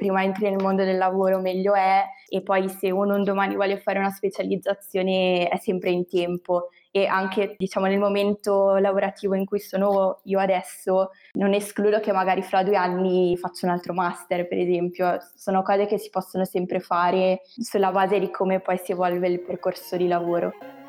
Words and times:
prima 0.00 0.22
entri 0.22 0.48
nel 0.48 0.62
mondo 0.62 0.82
del 0.82 0.96
lavoro 0.96 1.40
meglio 1.40 1.74
è 1.74 2.02
e 2.26 2.42
poi 2.42 2.70
se 2.70 2.90
uno 2.90 3.16
un 3.16 3.22
domani 3.22 3.54
vuole 3.54 3.76
fare 3.76 3.98
una 3.98 4.08
specializzazione 4.08 5.46
è 5.46 5.58
sempre 5.58 5.90
in 5.90 6.08
tempo 6.08 6.68
e 6.90 7.04
anche 7.04 7.54
diciamo 7.58 7.84
nel 7.84 7.98
momento 7.98 8.76
lavorativo 8.76 9.34
in 9.34 9.44
cui 9.44 9.60
sono 9.60 10.20
io 10.24 10.38
adesso 10.38 11.10
non 11.32 11.52
escludo 11.52 12.00
che 12.00 12.12
magari 12.12 12.40
fra 12.40 12.62
due 12.62 12.76
anni 12.76 13.36
faccio 13.36 13.66
un 13.66 13.72
altro 13.72 13.92
master 13.92 14.48
per 14.48 14.56
esempio 14.56 15.18
sono 15.36 15.62
cose 15.62 15.84
che 15.84 15.98
si 15.98 16.08
possono 16.08 16.46
sempre 16.46 16.80
fare 16.80 17.42
sulla 17.44 17.92
base 17.92 18.18
di 18.18 18.30
come 18.30 18.60
poi 18.60 18.78
si 18.78 18.92
evolve 18.92 19.28
il 19.28 19.42
percorso 19.42 19.98
di 19.98 20.08
lavoro. 20.08 20.79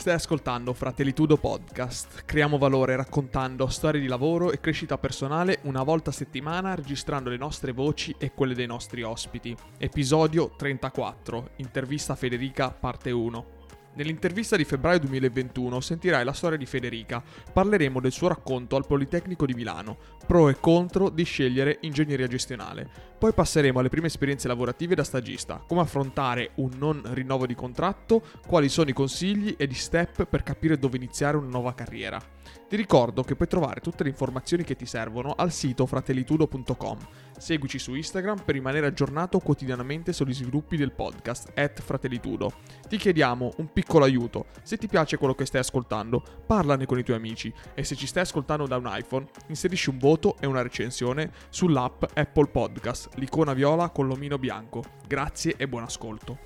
Stai 0.00 0.14
ascoltando 0.14 0.72
Fratellitudo 0.72 1.36
Podcast. 1.36 2.22
Creiamo 2.24 2.56
valore 2.56 2.96
raccontando 2.96 3.66
storie 3.66 4.00
di 4.00 4.06
lavoro 4.06 4.50
e 4.50 4.58
crescita 4.58 4.96
personale 4.96 5.58
una 5.64 5.82
volta 5.82 6.08
a 6.08 6.14
settimana 6.14 6.74
registrando 6.74 7.28
le 7.28 7.36
nostre 7.36 7.72
voci 7.72 8.14
e 8.16 8.32
quelle 8.32 8.54
dei 8.54 8.66
nostri 8.66 9.02
ospiti. 9.02 9.54
Episodio 9.76 10.54
34. 10.56 11.50
Intervista 11.56 12.14
Federica, 12.14 12.70
parte 12.70 13.10
1. 13.10 13.59
Nell'intervista 13.92 14.56
di 14.56 14.64
febbraio 14.64 15.00
2021 15.00 15.80
sentirai 15.80 16.24
la 16.24 16.32
storia 16.32 16.56
di 16.56 16.64
Federica. 16.64 17.22
Parleremo 17.52 18.00
del 18.00 18.12
suo 18.12 18.28
racconto 18.28 18.76
al 18.76 18.86
Politecnico 18.86 19.46
di 19.46 19.54
Milano, 19.54 19.98
pro 20.26 20.48
e 20.48 20.60
contro 20.60 21.08
di 21.08 21.24
scegliere 21.24 21.78
ingegneria 21.80 22.28
gestionale. 22.28 22.88
Poi 23.18 23.32
passeremo 23.32 23.80
alle 23.80 23.88
prime 23.88 24.06
esperienze 24.06 24.46
lavorative 24.46 24.94
da 24.94 25.02
stagista, 25.02 25.62
come 25.66 25.80
affrontare 25.80 26.52
un 26.56 26.70
non 26.78 27.02
rinnovo 27.12 27.46
di 27.46 27.56
contratto, 27.56 28.22
quali 28.46 28.68
sono 28.68 28.90
i 28.90 28.94
consigli 28.94 29.56
e 29.58 29.66
gli 29.66 29.74
step 29.74 30.24
per 30.24 30.44
capire 30.44 30.78
dove 30.78 30.96
iniziare 30.96 31.36
una 31.36 31.48
nuova 31.48 31.74
carriera. 31.74 32.39
Ti 32.68 32.76
ricordo 32.76 33.22
che 33.22 33.34
puoi 33.34 33.48
trovare 33.48 33.80
tutte 33.80 34.02
le 34.02 34.10
informazioni 34.10 34.62
che 34.62 34.76
ti 34.76 34.86
servono 34.86 35.34
al 35.36 35.50
sito 35.52 35.86
fratellitudo.com. 35.86 36.98
Seguici 37.36 37.78
su 37.78 37.94
Instagram 37.94 38.42
per 38.44 38.54
rimanere 38.54 38.86
aggiornato 38.86 39.38
quotidianamente 39.38 40.12
sugli 40.12 40.34
sviluppi 40.34 40.76
del 40.76 40.92
podcast 40.92 41.52
at 41.54 41.80
Fratellitudo. 41.80 42.52
Ti 42.86 42.96
chiediamo 42.96 43.54
un 43.56 43.72
piccolo 43.72 44.04
aiuto. 44.04 44.46
Se 44.62 44.76
ti 44.76 44.86
piace 44.86 45.16
quello 45.16 45.34
che 45.34 45.46
stai 45.46 45.60
ascoltando, 45.60 46.22
parlane 46.46 46.86
con 46.86 46.98
i 46.98 47.02
tuoi 47.02 47.16
amici 47.16 47.52
e 47.74 47.82
se 47.82 47.96
ci 47.96 48.06
stai 48.06 48.22
ascoltando 48.22 48.66
da 48.66 48.76
un 48.76 48.88
iPhone, 48.88 49.26
inserisci 49.48 49.90
un 49.90 49.98
voto 49.98 50.36
e 50.38 50.46
una 50.46 50.62
recensione 50.62 51.32
sull'app 51.48 52.04
Apple 52.14 52.48
Podcast, 52.48 53.14
l'icona 53.14 53.54
viola 53.54 53.90
con 53.90 54.06
l'omino 54.06 54.38
bianco. 54.38 54.82
Grazie 55.06 55.54
e 55.56 55.66
buon 55.66 55.84
ascolto. 55.84 56.38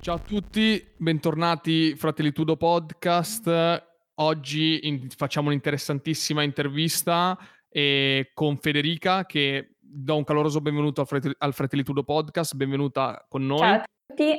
Ciao 0.00 0.16
a 0.16 0.18
tutti, 0.18 0.86
bentornati 0.98 1.96
Fratellitudo 1.96 2.56
Podcast. 2.56 3.93
Oggi 4.16 4.86
in, 4.86 5.08
facciamo 5.10 5.48
un'interessantissima 5.48 6.42
intervista 6.42 7.36
eh, 7.68 8.30
con 8.32 8.56
Federica 8.58 9.26
che 9.26 9.74
do 9.80 10.16
un 10.16 10.24
caloroso 10.24 10.60
benvenuto 10.60 11.00
al, 11.00 11.06
Frate- 11.06 11.34
al 11.36 11.52
Fratellitudo 11.52 12.04
Podcast, 12.04 12.54
benvenuta 12.54 13.24
con 13.28 13.44
noi. 13.44 13.58
Ciao 13.58 13.74
a 13.74 13.84
tutti. 14.06 14.38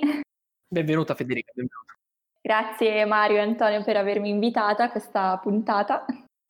Benvenuta 0.68 1.14
Federica, 1.14 1.52
benvenuta. 1.54 1.94
Grazie 2.42 3.06
Mario 3.06 3.38
e 3.38 3.42
Antonio 3.42 3.84
per 3.84 3.98
avermi 3.98 4.30
invitata 4.30 4.86
a 4.86 4.92
questa 4.92 5.38
puntata. 5.40 6.06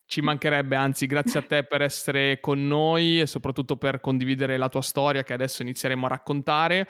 Ci 0.08 0.20
mancherebbe, 0.20 0.76
anzi, 0.76 1.06
grazie 1.06 1.40
a 1.40 1.42
te 1.42 1.64
per 1.64 1.82
essere 1.82 2.38
con 2.38 2.64
noi 2.64 3.20
e 3.20 3.26
soprattutto 3.26 3.76
per 3.76 3.98
condividere 3.98 4.56
la 4.56 4.68
tua 4.68 4.80
storia 4.80 5.24
che 5.24 5.32
adesso 5.32 5.62
inizieremo 5.62 6.06
a 6.06 6.10
raccontare. 6.10 6.86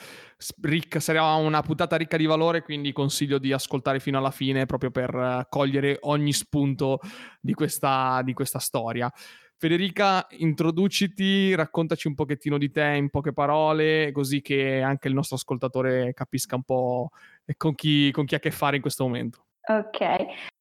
Ricca, 0.60 1.00
sarà 1.00 1.32
una 1.36 1.62
puntata 1.62 1.96
ricca 1.96 2.18
di 2.18 2.26
valore, 2.26 2.60
quindi 2.60 2.92
consiglio 2.92 3.38
di 3.38 3.54
ascoltare 3.54 4.00
fino 4.00 4.18
alla 4.18 4.30
fine 4.30 4.66
proprio 4.66 4.90
per 4.90 5.14
eh, 5.14 5.46
cogliere 5.48 5.96
ogni 6.02 6.34
spunto 6.34 7.00
di 7.40 7.54
questa, 7.54 8.20
di 8.22 8.34
questa 8.34 8.58
storia. 8.58 9.10
Federica, 9.56 10.26
introduciti, 10.32 11.54
raccontaci 11.54 12.08
un 12.08 12.14
pochettino 12.14 12.58
di 12.58 12.70
te 12.70 12.84
in 12.96 13.08
poche 13.08 13.32
parole, 13.32 14.12
così 14.12 14.42
che 14.42 14.82
anche 14.82 15.08
il 15.08 15.14
nostro 15.14 15.36
ascoltatore 15.36 16.12
capisca 16.12 16.56
un 16.56 16.64
po' 16.64 17.08
con 17.56 17.74
chi, 17.74 18.10
con 18.10 18.26
chi 18.26 18.34
ha 18.34 18.36
a 18.36 18.40
che 18.40 18.50
fare 18.50 18.76
in 18.76 18.82
questo 18.82 19.04
momento. 19.04 19.45
Ok, 19.68 19.98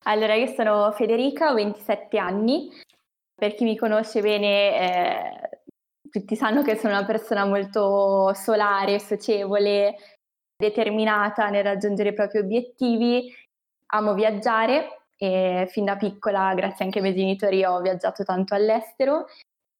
allora 0.05 0.33
io 0.33 0.47
sono 0.47 0.91
Federica, 0.91 1.51
ho 1.51 1.53
27 1.53 2.17
anni, 2.17 2.71
per 3.35 3.53
chi 3.53 3.63
mi 3.63 3.77
conosce 3.77 4.19
bene 4.19 4.79
eh, 4.79 5.59
tutti 6.09 6.35
sanno 6.35 6.63
che 6.63 6.75
sono 6.75 6.93
una 6.93 7.05
persona 7.05 7.45
molto 7.45 8.33
solare, 8.33 8.97
socievole, 8.97 9.95
determinata 10.57 11.49
nel 11.49 11.63
raggiungere 11.63 12.09
i 12.09 12.13
propri 12.13 12.39
obiettivi, 12.39 13.31
amo 13.93 14.16
viaggiare 14.16 15.09
e 15.17 15.67
fin 15.69 15.85
da 15.85 15.97
piccola, 15.97 16.55
grazie 16.55 16.85
anche 16.85 16.97
ai 16.97 17.03
miei 17.03 17.16
genitori, 17.16 17.63
ho 17.63 17.81
viaggiato 17.81 18.23
tanto 18.23 18.55
all'estero. 18.55 19.27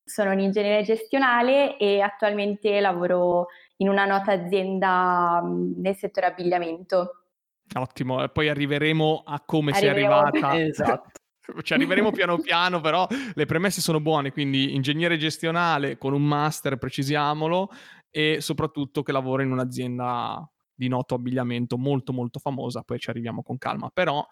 Sono 0.03 0.34
un 0.34 0.40
ingegnere 0.40 0.84
gestionale 0.84 1.78
e 1.78 2.00
attualmente 2.00 2.80
lavoro 2.80 3.47
in 3.78 3.90
una 3.90 4.06
nota 4.06 4.34
azienda 4.34 5.42
nel 5.42 5.96
settore 5.96 6.28
abbigliamento. 6.28 7.25
Ottimo, 7.74 8.24
e 8.24 8.30
poi 8.30 8.48
arriveremo 8.50 9.24
a 9.26 9.42
come 9.42 9.72
arriveremo. 9.72 10.08
sei 10.08 10.18
arrivata. 10.18 10.59
esatto. 10.59 11.09
Ci 11.62 11.74
arriveremo 11.74 12.12
piano 12.12 12.38
piano, 12.42 12.81
però 12.81 13.08
le 13.34 13.46
premesse 13.46 13.81
sono 13.81 14.00
buone, 14.00 14.31
quindi 14.31 14.74
ingegnere 14.74 15.18
gestionale 15.18 15.98
con 15.98 16.14
un 16.14 16.24
master, 16.24 16.78
precisiamolo, 16.78 17.70
e 18.09 18.38
soprattutto 18.40 19.04
che 19.04 19.12
lavora 19.12 19.44
in 19.44 19.52
un'azienda 19.52 20.50
di 20.74 20.88
noto 20.88 21.16
abbigliamento 21.16 21.78
molto 21.78 22.14
molto 22.14 22.40
famosa, 22.40 22.81
poi 22.81 23.00
ci 23.00 23.09
arriviamo 23.09 23.44
con 23.44 23.58
calma. 23.58 23.90
Però 23.94 24.25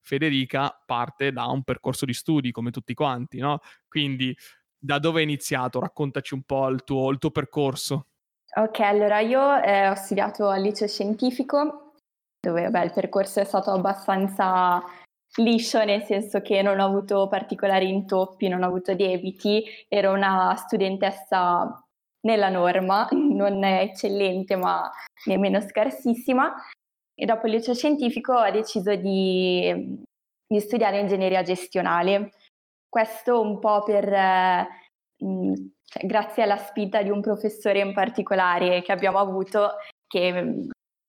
Federica 0.00 0.82
parte 0.86 1.32
da 1.32 1.46
un 1.46 1.62
percorso 1.62 2.04
di 2.04 2.14
studi, 2.14 2.50
come 2.50 2.70
tutti 2.70 2.94
quanti, 2.94 3.38
no? 3.38 3.60
Quindi 3.86 4.34
da 4.78 4.98
dove 4.98 5.18
hai 5.18 5.24
iniziato? 5.24 5.80
Raccontaci 5.80 6.34
un 6.34 6.42
po' 6.42 6.68
il 6.68 6.84
tuo, 6.84 7.10
il 7.10 7.18
tuo 7.18 7.30
percorso. 7.30 8.06
Ok, 8.56 8.80
allora 8.80 9.20
io 9.20 9.60
eh, 9.60 9.88
ho 9.88 9.94
studiato 9.94 10.48
al 10.48 10.62
liceo 10.62 10.88
scientifico 10.88 11.87
dove 12.48 12.70
beh, 12.70 12.84
il 12.84 12.92
percorso 12.92 13.40
è 13.40 13.44
stato 13.44 13.70
abbastanza 13.70 14.82
liscio, 15.36 15.84
nel 15.84 16.02
senso 16.04 16.40
che 16.40 16.62
non 16.62 16.78
ho 16.78 16.84
avuto 16.86 17.28
particolari 17.28 17.88
intoppi, 17.88 18.48
non 18.48 18.62
ho 18.62 18.66
avuto 18.66 18.94
debiti, 18.94 19.62
ero 19.88 20.12
una 20.12 20.54
studentessa 20.56 21.84
nella 22.22 22.48
norma, 22.48 23.06
non 23.12 23.62
eccellente 23.62 24.56
ma 24.56 24.90
nemmeno 25.26 25.60
scarsissima 25.60 26.54
e 27.14 27.26
dopo 27.26 27.46
il 27.46 27.54
liceo 27.54 27.74
scientifico 27.74 28.32
ho 28.32 28.50
deciso 28.50 28.94
di, 28.94 30.02
di 30.46 30.60
studiare 30.60 31.00
ingegneria 31.00 31.42
gestionale. 31.42 32.30
Questo 32.88 33.40
un 33.40 33.58
po' 33.58 33.82
per, 33.82 34.10
eh, 34.10 34.68
cioè, 35.18 36.06
grazie 36.06 36.44
alla 36.44 36.56
spinta 36.56 37.02
di 37.02 37.10
un 37.10 37.20
professore 37.20 37.80
in 37.80 37.92
particolare 37.92 38.82
che 38.82 38.92
abbiamo 38.92 39.18
avuto 39.18 39.72
che 40.06 40.68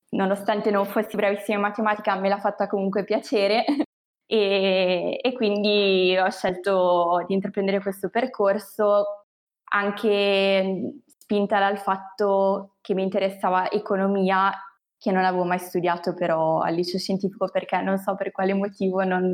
nonostante 0.10 0.72
non 0.72 0.86
fossi 0.86 1.16
bravissima 1.16 1.58
in 1.58 1.64
matematica, 1.64 2.20
me 2.20 2.30
l'ha 2.30 2.40
fatta 2.40 2.68
comunque 2.68 3.04
piacere 3.04 3.66
e, 4.26 5.20
e, 5.22 5.34
quindi 5.34 6.18
ho 6.18 6.30
scelto 6.30 7.24
di 7.28 7.34
intraprendere 7.34 7.82
questo 7.82 8.10
percorso 8.10 9.26
anche 9.72 11.02
spinta 11.06 11.60
dal 11.60 11.78
fatto 11.78 12.76
che 12.82 12.94
mi 12.94 13.04
interessava 13.04 13.70
economia 13.70 14.52
che 14.98 15.12
non 15.12 15.24
avevo 15.24 15.46
mai 15.46 15.60
studiato 15.60 16.14
però 16.14 16.60
al 16.60 16.74
liceo 16.76 17.00
scientifico 17.00 17.48
perché 17.48 17.82
non 17.82 17.98
so 17.98 18.16
per 18.16 18.32
quale 18.32 18.54
motivo 18.54 19.04
non, 19.04 19.34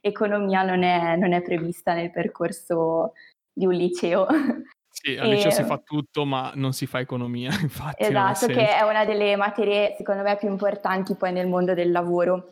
economia 0.00 0.62
non 0.62 0.82
è, 0.84 1.16
non 1.16 1.32
è 1.32 1.42
prevista 1.42 1.94
nel 1.94 2.12
percorso 2.12 3.12
di 3.52 3.66
un 3.66 3.72
liceo. 3.72 4.26
Sì, 5.02 5.16
al 5.16 5.30
liceo 5.30 5.50
si 5.50 5.62
fa 5.62 5.78
tutto, 5.78 6.26
ma 6.26 6.52
non 6.56 6.74
si 6.74 6.84
fa 6.84 7.00
economia, 7.00 7.50
infatti. 7.62 8.02
Esatto, 8.02 8.48
che 8.48 8.76
è 8.76 8.82
una 8.82 9.06
delle 9.06 9.34
materie, 9.34 9.94
secondo 9.96 10.22
me, 10.22 10.36
più 10.36 10.50
importanti 10.50 11.16
poi 11.16 11.32
nel 11.32 11.48
mondo 11.48 11.72
del 11.72 11.90
lavoro, 11.90 12.50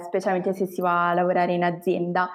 specialmente 0.00 0.52
se 0.52 0.66
si 0.66 0.80
va 0.80 1.10
a 1.10 1.14
lavorare 1.14 1.52
in 1.52 1.64
azienda. 1.64 2.30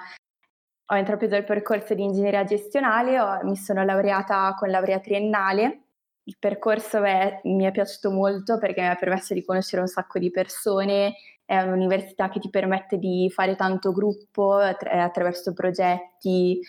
Ho 0.92 0.96
intrapreso 0.96 1.36
il 1.36 1.44
percorso 1.44 1.94
di 1.94 2.02
ingegneria 2.02 2.44
gestionale, 2.44 3.18
ho, 3.18 3.38
mi 3.44 3.56
sono 3.56 3.82
laureata 3.82 4.54
con 4.58 4.68
laurea 4.68 5.00
triennale. 5.00 5.84
Il 6.24 6.36
percorso 6.38 7.02
è, 7.02 7.40
mi 7.44 7.64
è 7.64 7.70
piaciuto 7.70 8.10
molto 8.10 8.58
perché 8.58 8.82
mi 8.82 8.88
ha 8.88 8.94
permesso 8.94 9.32
di 9.32 9.42
conoscere 9.42 9.80
un 9.80 9.88
sacco 9.88 10.18
di 10.18 10.30
persone, 10.30 11.14
è 11.46 11.58
un'università 11.62 12.28
che 12.28 12.40
ti 12.40 12.50
permette 12.50 12.98
di 12.98 13.30
fare 13.32 13.56
tanto 13.56 13.92
gruppo 13.92 14.56
attraverso 14.56 15.54
progetti. 15.54 16.60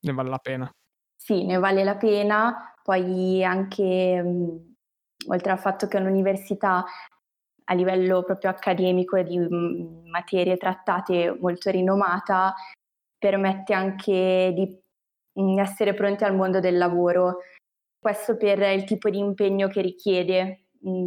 Ne 0.00 0.12
vale 0.12 0.30
la 0.30 0.38
pena 0.38 0.68
sì, 1.24 1.42
ne 1.44 1.56
vale 1.56 1.84
la 1.84 1.96
pena, 1.96 2.74
poi 2.82 3.42
anche 3.42 4.22
mh, 4.22 4.74
oltre 5.28 5.52
al 5.52 5.58
fatto 5.58 5.86
che 5.88 5.96
è 5.96 6.00
un'università 6.02 6.84
a 7.64 7.74
livello 7.74 8.22
proprio 8.24 8.50
accademico 8.50 9.16
e 9.16 9.24
di 9.24 9.38
mh, 9.38 10.10
materie 10.10 10.58
trattate 10.58 11.34
molto 11.40 11.70
rinomata, 11.70 12.54
permette 13.16 13.72
anche 13.72 14.52
di 14.54 14.78
mh, 15.40 15.58
essere 15.60 15.94
pronti 15.94 16.24
al 16.24 16.34
mondo 16.36 16.60
del 16.60 16.76
lavoro. 16.76 17.38
Questo 17.98 18.36
per 18.36 18.58
il 18.60 18.84
tipo 18.84 19.08
di 19.08 19.18
impegno 19.18 19.68
che 19.68 19.80
richiede 19.80 20.66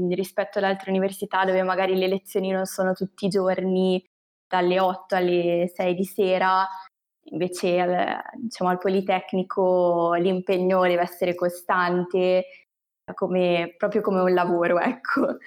rispetto 0.09 0.57
ad 0.57 0.63
altre 0.63 0.89
università 0.89 1.45
dove 1.45 1.61
magari 1.61 1.95
le 1.95 2.07
lezioni 2.07 2.49
non 2.49 2.65
sono 2.65 2.93
tutti 2.93 3.27
i 3.27 3.29
giorni 3.29 4.03
dalle 4.47 4.79
8 4.79 5.15
alle 5.15 5.71
6 5.71 5.93
di 5.93 6.05
sera 6.05 6.67
invece 7.31 7.77
eh, 7.77 8.17
diciamo, 8.35 8.69
al 8.69 8.77
Politecnico 8.77 10.13
l'impegno 10.15 10.81
deve 10.83 11.01
essere 11.01 11.35
costante, 11.35 12.45
come, 13.13 13.75
proprio 13.77 14.01
come 14.01 14.21
un 14.21 14.33
lavoro, 14.33 14.79
ecco. 14.81 15.37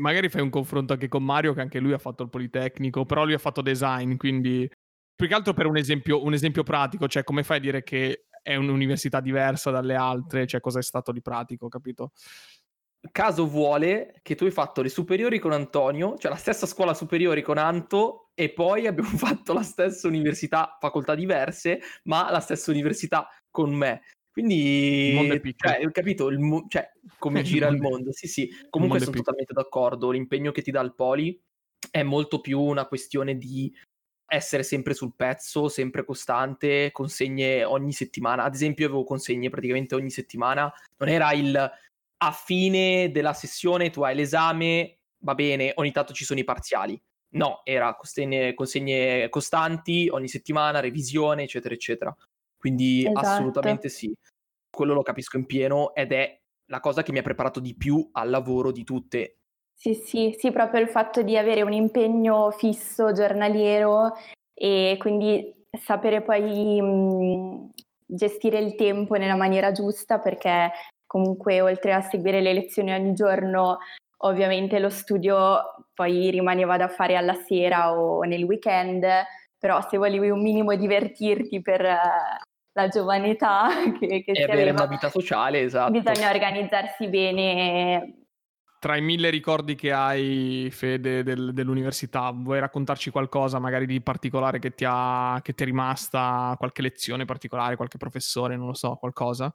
Magari 0.00 0.28
fai 0.28 0.42
un 0.42 0.50
confronto 0.50 0.92
anche 0.92 1.08
con 1.08 1.22
Mario, 1.22 1.54
che 1.54 1.60
anche 1.60 1.78
lui 1.78 1.92
ha 1.92 1.98
fatto 1.98 2.24
il 2.24 2.30
Politecnico, 2.30 3.04
però 3.04 3.24
lui 3.24 3.34
ha 3.34 3.38
fatto 3.38 3.62
design, 3.62 4.16
quindi 4.16 4.68
più 5.14 5.28
che 5.28 5.34
altro 5.34 5.54
per 5.54 5.66
un 5.66 5.76
esempio, 5.76 6.24
un 6.24 6.32
esempio 6.32 6.64
pratico, 6.64 7.06
cioè 7.06 7.22
come 7.22 7.44
fai 7.44 7.58
a 7.58 7.60
dire 7.60 7.82
che 7.84 8.24
è 8.42 8.56
un'università 8.56 9.20
diversa 9.20 9.70
dalle 9.70 9.94
altre, 9.94 10.46
cioè 10.46 10.60
cosa 10.60 10.80
è 10.80 10.82
stato 10.82 11.12
di 11.12 11.22
pratico, 11.22 11.68
capito? 11.68 12.10
Caso 13.12 13.46
vuole 13.46 14.14
che 14.22 14.34
tu 14.34 14.44
hai 14.44 14.50
fatto 14.50 14.80
le 14.82 14.88
superiori 14.88 15.38
con 15.38 15.52
Antonio, 15.52 16.16
cioè 16.16 16.30
la 16.30 16.38
stessa 16.38 16.66
scuola 16.66 16.94
superiori 16.94 17.42
con 17.42 17.58
Anto, 17.58 18.30
e 18.34 18.50
poi 18.50 18.86
abbiamo 18.86 19.10
fatto 19.16 19.52
la 19.52 19.62
stessa 19.62 20.08
università, 20.08 20.76
facoltà 20.80 21.14
diverse, 21.14 21.80
ma 22.04 22.30
la 22.30 22.40
stessa 22.40 22.70
università 22.70 23.28
con 23.50 23.72
me. 23.72 24.02
Quindi, 24.34 25.10
il 25.10 25.14
mondo 25.14 25.34
è 25.34 25.40
piccolo. 25.40 25.74
Cioè, 25.74 25.90
capito 25.92 26.28
il 26.28 26.40
mo- 26.40 26.66
cioè, 26.68 26.90
come 27.18 27.42
gira 27.44 27.68
il 27.68 27.80
mondo? 27.80 28.10
Sì, 28.12 28.26
sì. 28.26 28.50
Comunque 28.68 28.98
sono 28.98 29.12
totalmente 29.12 29.52
d'accordo. 29.52 30.10
L'impegno 30.10 30.50
che 30.50 30.62
ti 30.62 30.72
dà 30.72 30.80
il 30.80 30.94
Poli 30.94 31.40
è 31.90 32.02
molto 32.02 32.40
più 32.40 32.60
una 32.60 32.86
questione 32.86 33.36
di 33.36 33.72
essere 34.26 34.64
sempre 34.64 34.94
sul 34.94 35.14
pezzo, 35.14 35.68
sempre 35.68 36.04
costante, 36.04 36.90
consegne 36.90 37.62
ogni 37.62 37.92
settimana. 37.92 38.42
Ad 38.42 38.54
esempio, 38.54 38.86
avevo 38.86 39.04
consegne 39.04 39.50
praticamente 39.50 39.94
ogni 39.94 40.10
settimana. 40.10 40.72
Non 40.96 41.08
era 41.08 41.32
il 41.32 41.70
a 42.26 42.32
fine 42.32 43.10
della 43.10 43.32
sessione 43.32 43.90
tu 43.90 44.02
hai 44.02 44.14
l'esame, 44.14 44.98
va 45.18 45.34
bene, 45.34 45.72
ogni 45.76 45.92
tanto 45.92 46.12
ci 46.12 46.24
sono 46.24 46.40
i 46.40 46.44
parziali. 46.44 47.00
No, 47.34 47.62
era 47.64 47.94
consegne, 47.94 48.54
consegne 48.54 49.28
costanti 49.28 50.08
ogni 50.10 50.28
settimana, 50.28 50.80
revisione, 50.80 51.42
eccetera, 51.44 51.74
eccetera. 51.74 52.14
Quindi 52.56 53.04
esatto. 53.04 53.18
assolutamente 53.18 53.88
sì, 53.88 54.14
quello 54.70 54.94
lo 54.94 55.02
capisco 55.02 55.36
in 55.36 55.46
pieno 55.46 55.94
ed 55.94 56.12
è 56.12 56.40
la 56.66 56.80
cosa 56.80 57.02
che 57.02 57.12
mi 57.12 57.18
ha 57.18 57.22
preparato 57.22 57.60
di 57.60 57.76
più 57.76 58.08
al 58.12 58.30
lavoro 58.30 58.70
di 58.70 58.84
tutte. 58.84 59.38
Sì, 59.74 59.94
sì, 59.94 60.34
sì, 60.38 60.52
proprio 60.52 60.80
il 60.80 60.88
fatto 60.88 61.22
di 61.22 61.36
avere 61.36 61.62
un 61.62 61.72
impegno 61.72 62.50
fisso, 62.52 63.12
giornaliero 63.12 64.12
e 64.54 64.96
quindi 64.98 65.66
sapere 65.78 66.22
poi 66.22 66.80
mh, 66.80 67.70
gestire 68.06 68.60
il 68.60 68.76
tempo 68.76 69.16
nella 69.16 69.34
maniera 69.34 69.72
giusta 69.72 70.20
perché 70.20 70.70
comunque 71.14 71.60
oltre 71.60 71.92
a 71.92 72.00
seguire 72.00 72.40
le 72.40 72.52
lezioni 72.52 72.92
ogni 72.92 73.14
giorno, 73.14 73.78
ovviamente 74.22 74.80
lo 74.80 74.90
studio 74.90 75.86
poi 75.94 76.28
rimaneva 76.28 76.76
da 76.76 76.88
fare 76.88 77.14
alla 77.14 77.34
sera 77.34 77.96
o 77.96 78.22
nel 78.22 78.42
weekend, 78.42 79.06
però 79.56 79.80
se 79.88 79.96
volevi 79.96 80.30
un 80.30 80.42
minimo 80.42 80.74
divertirti 80.74 81.62
per 81.62 81.82
la 81.82 82.88
giovane 82.88 83.28
età 83.28 83.68
che, 83.96 84.24
che 84.24 84.32
e 84.32 84.42
avere 84.42 84.62
aveva, 84.62 84.82
una 84.82 84.90
vita 84.90 85.08
sociale, 85.08 85.60
esatto. 85.60 85.92
Bisogna 85.92 86.30
organizzarsi 86.30 87.06
bene. 87.06 88.24
Tra 88.80 88.96
i 88.96 89.00
mille 89.00 89.30
ricordi 89.30 89.76
che 89.76 89.92
hai, 89.92 90.68
Fede, 90.72 91.22
del, 91.22 91.52
dell'università, 91.52 92.32
vuoi 92.34 92.58
raccontarci 92.58 93.10
qualcosa 93.10 93.60
magari 93.60 93.86
di 93.86 94.00
particolare 94.00 94.58
che 94.58 94.74
ti, 94.74 94.84
ha, 94.84 95.38
che 95.44 95.54
ti 95.54 95.62
è 95.62 95.66
rimasta, 95.66 96.56
qualche 96.58 96.82
lezione 96.82 97.24
particolare, 97.24 97.76
qualche 97.76 97.98
professore, 97.98 98.56
non 98.56 98.66
lo 98.66 98.74
so, 98.74 98.96
qualcosa? 98.96 99.54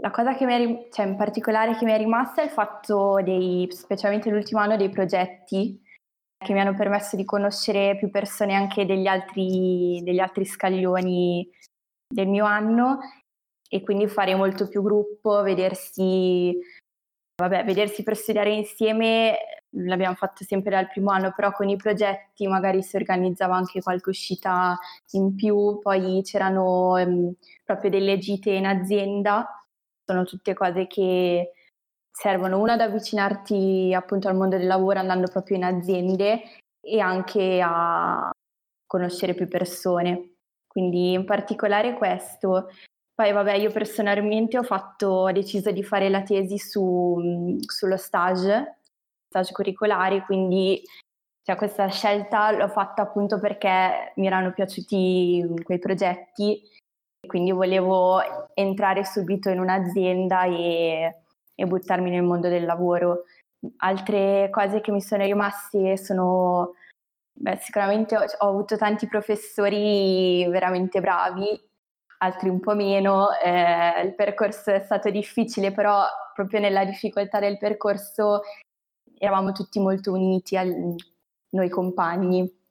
La 0.00 0.10
cosa 0.10 0.34
che 0.34 0.46
mi 0.46 0.54
è, 0.54 0.88
cioè 0.90 1.06
in 1.06 1.16
particolare 1.16 1.76
che 1.76 1.84
mi 1.84 1.92
è 1.92 1.98
rimasta 1.98 2.40
è 2.40 2.46
il 2.46 2.50
fatto 2.50 3.20
dei, 3.22 3.68
specialmente 3.70 4.30
l'ultimo 4.30 4.60
anno, 4.60 4.76
dei 4.76 4.88
progetti 4.88 5.80
che 6.42 6.52
mi 6.52 6.60
hanno 6.60 6.74
permesso 6.74 7.14
di 7.14 7.24
conoscere 7.24 7.96
più 7.96 8.10
persone 8.10 8.54
anche 8.54 8.84
degli 8.84 9.06
altri, 9.06 10.00
degli 10.02 10.18
altri 10.18 10.44
scaglioni 10.44 11.48
del 12.12 12.26
mio 12.26 12.44
anno 12.44 12.98
e 13.68 13.82
quindi 13.82 14.08
fare 14.08 14.34
molto 14.34 14.68
più 14.68 14.82
gruppo, 14.82 15.42
vedersi, 15.42 16.58
vabbè, 17.40 17.64
vedersi 17.64 18.02
per 18.02 18.16
studiare 18.16 18.52
insieme 18.52 19.36
l'abbiamo 19.74 20.14
fatto 20.14 20.44
sempre 20.44 20.72
dal 20.72 20.88
primo 20.88 21.10
anno, 21.10 21.32
però 21.34 21.52
con 21.52 21.68
i 21.68 21.76
progetti 21.76 22.46
magari 22.46 22.82
si 22.82 22.96
organizzava 22.96 23.56
anche 23.56 23.80
qualche 23.80 24.10
uscita 24.10 24.78
in 25.12 25.34
più, 25.34 25.78
poi 25.80 26.20
c'erano 26.22 26.92
um, 26.92 27.32
proprio 27.64 27.90
delle 27.90 28.18
gite 28.18 28.50
in 28.50 28.66
azienda, 28.66 29.61
sono 30.12 30.24
tutte 30.24 30.54
cose 30.54 30.86
che 30.86 31.52
servono 32.10 32.60
una 32.60 32.74
ad 32.74 32.80
avvicinarti 32.80 33.94
appunto 33.94 34.28
al 34.28 34.36
mondo 34.36 34.58
del 34.58 34.66
lavoro 34.66 34.98
andando 34.98 35.28
proprio 35.28 35.56
in 35.56 35.64
aziende 35.64 36.42
e 36.80 37.00
anche 37.00 37.60
a 37.64 38.30
conoscere 38.86 39.34
più 39.34 39.48
persone 39.48 40.32
quindi 40.66 41.12
in 41.12 41.26
particolare 41.26 41.92
questo. 41.92 42.70
Poi 43.14 43.30
vabbè, 43.30 43.52
io 43.56 43.70
personalmente 43.70 44.56
ho, 44.56 44.62
fatto, 44.62 45.06
ho 45.06 45.32
deciso 45.32 45.70
di 45.70 45.84
fare 45.84 46.08
la 46.08 46.22
tesi 46.22 46.56
su, 46.56 47.58
sullo 47.66 47.98
stage, 47.98 48.78
stage 49.28 49.52
curricolari, 49.52 50.22
quindi 50.22 50.82
cioè, 51.42 51.56
questa 51.56 51.88
scelta 51.88 52.52
l'ho 52.52 52.68
fatta 52.68 53.02
appunto 53.02 53.38
perché 53.38 54.12
mi 54.16 54.26
erano 54.26 54.52
piaciuti 54.52 55.44
quei 55.62 55.78
progetti 55.78 56.62
quindi 57.26 57.52
volevo 57.52 58.20
entrare 58.54 59.04
subito 59.04 59.48
in 59.48 59.60
un'azienda 59.60 60.44
e, 60.44 61.16
e 61.54 61.66
buttarmi 61.66 62.10
nel 62.10 62.22
mondo 62.22 62.48
del 62.48 62.64
lavoro. 62.64 63.24
Altre 63.78 64.48
cose 64.50 64.80
che 64.80 64.90
mi 64.90 65.00
sono 65.00 65.24
rimaste 65.24 65.96
sono 65.96 66.74
Beh, 67.34 67.56
sicuramente 67.56 68.16
ho, 68.16 68.20
ho, 68.20 68.48
avuto 68.48 68.76
tanti 68.76 69.08
professori 69.08 70.46
veramente 70.48 71.00
bravi, 71.00 71.58
altri 72.18 72.48
un 72.48 72.60
po' 72.60 72.74
meno. 72.74 73.30
Eh, 73.42 74.02
il 74.04 74.14
percorso 74.14 74.70
è 74.70 74.80
stato 74.80 75.10
difficile, 75.10 75.72
però 75.72 76.04
proprio 76.34 76.60
nella 76.60 76.84
difficoltà 76.84 77.40
del 77.40 77.58
percorso 77.58 78.42
eravamo 79.18 79.52
tutti 79.52 79.80
molto 79.80 80.12
uniti, 80.12 80.56
al, 80.56 80.94
noi 81.50 81.68
compagni. 81.68 82.61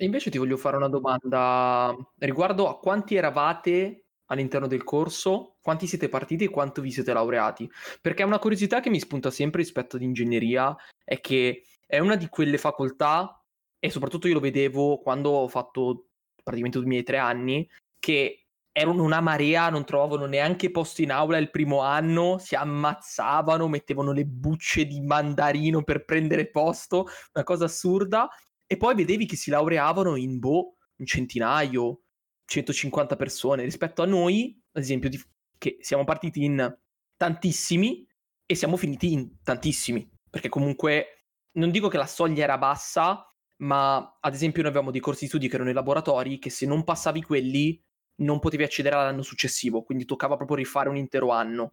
E 0.00 0.06
invece 0.06 0.30
ti 0.30 0.38
voglio 0.38 0.56
fare 0.56 0.78
una 0.78 0.88
domanda 0.88 1.94
riguardo 2.20 2.70
a 2.70 2.78
quanti 2.78 3.16
eravate 3.16 4.06
all'interno 4.30 4.66
del 4.66 4.82
corso, 4.82 5.56
quanti 5.60 5.86
siete 5.86 6.08
partiti 6.08 6.44
e 6.44 6.48
quanto 6.48 6.80
vi 6.80 6.90
siete 6.90 7.12
laureati? 7.12 7.70
Perché 8.00 8.22
una 8.22 8.38
curiosità 8.38 8.80
che 8.80 8.88
mi 8.88 8.98
spunta 8.98 9.30
sempre 9.30 9.60
rispetto 9.60 9.96
ad 9.96 10.02
ingegneria 10.02 10.74
è 11.04 11.20
che 11.20 11.64
è 11.86 11.98
una 11.98 12.16
di 12.16 12.28
quelle 12.30 12.56
facoltà 12.56 13.44
e 13.78 13.90
soprattutto 13.90 14.26
io 14.26 14.32
lo 14.32 14.40
vedevo 14.40 15.00
quando 15.00 15.32
ho 15.32 15.48
fatto 15.48 16.06
praticamente 16.42 16.78
i 16.78 16.84
miei 16.84 17.02
tre 17.02 17.18
anni, 17.18 17.68
che 17.98 18.46
erano 18.72 19.02
una 19.02 19.20
marea, 19.20 19.68
non 19.68 19.84
trovavano 19.84 20.24
neanche 20.24 20.70
posto 20.70 21.02
in 21.02 21.10
aula 21.10 21.36
il 21.36 21.50
primo 21.50 21.80
anno, 21.80 22.38
si 22.38 22.54
ammazzavano, 22.54 23.68
mettevano 23.68 24.12
le 24.12 24.24
bucce 24.24 24.86
di 24.86 25.02
mandarino 25.02 25.82
per 25.82 26.06
prendere 26.06 26.48
posto, 26.48 27.06
una 27.34 27.44
cosa 27.44 27.66
assurda, 27.66 28.30
e 28.72 28.76
poi 28.76 28.94
vedevi 28.94 29.26
che 29.26 29.34
si 29.34 29.50
laureavano 29.50 30.14
in 30.14 30.38
boh, 30.38 30.76
un 30.94 31.04
centinaio, 31.04 32.02
150 32.44 33.16
persone, 33.16 33.64
rispetto 33.64 34.00
a 34.00 34.06
noi, 34.06 34.56
ad 34.70 34.80
esempio, 34.80 35.08
di, 35.08 35.20
che 35.58 35.78
siamo 35.80 36.04
partiti 36.04 36.44
in 36.44 36.78
tantissimi 37.16 38.06
e 38.46 38.54
siamo 38.54 38.76
finiti 38.76 39.12
in 39.12 39.42
tantissimi, 39.42 40.08
perché 40.30 40.48
comunque 40.48 41.24
non 41.54 41.72
dico 41.72 41.88
che 41.88 41.96
la 41.96 42.06
soglia 42.06 42.44
era 42.44 42.58
bassa, 42.58 43.28
ma 43.56 44.18
ad 44.20 44.34
esempio 44.34 44.62
noi 44.62 44.70
avevamo 44.70 44.92
dei 44.92 45.00
corsi 45.00 45.22
di 45.22 45.30
studi 45.30 45.48
che 45.48 45.56
erano 45.56 45.70
i 45.70 45.74
laboratori 45.74 46.38
che 46.38 46.50
se 46.50 46.64
non 46.64 46.84
passavi 46.84 47.22
quelli 47.22 47.82
non 48.18 48.38
potevi 48.38 48.62
accedere 48.62 48.94
all'anno 48.94 49.22
successivo, 49.22 49.82
quindi 49.82 50.04
toccava 50.04 50.36
proprio 50.36 50.58
rifare 50.58 50.88
un 50.88 50.96
intero 50.96 51.30
anno. 51.30 51.72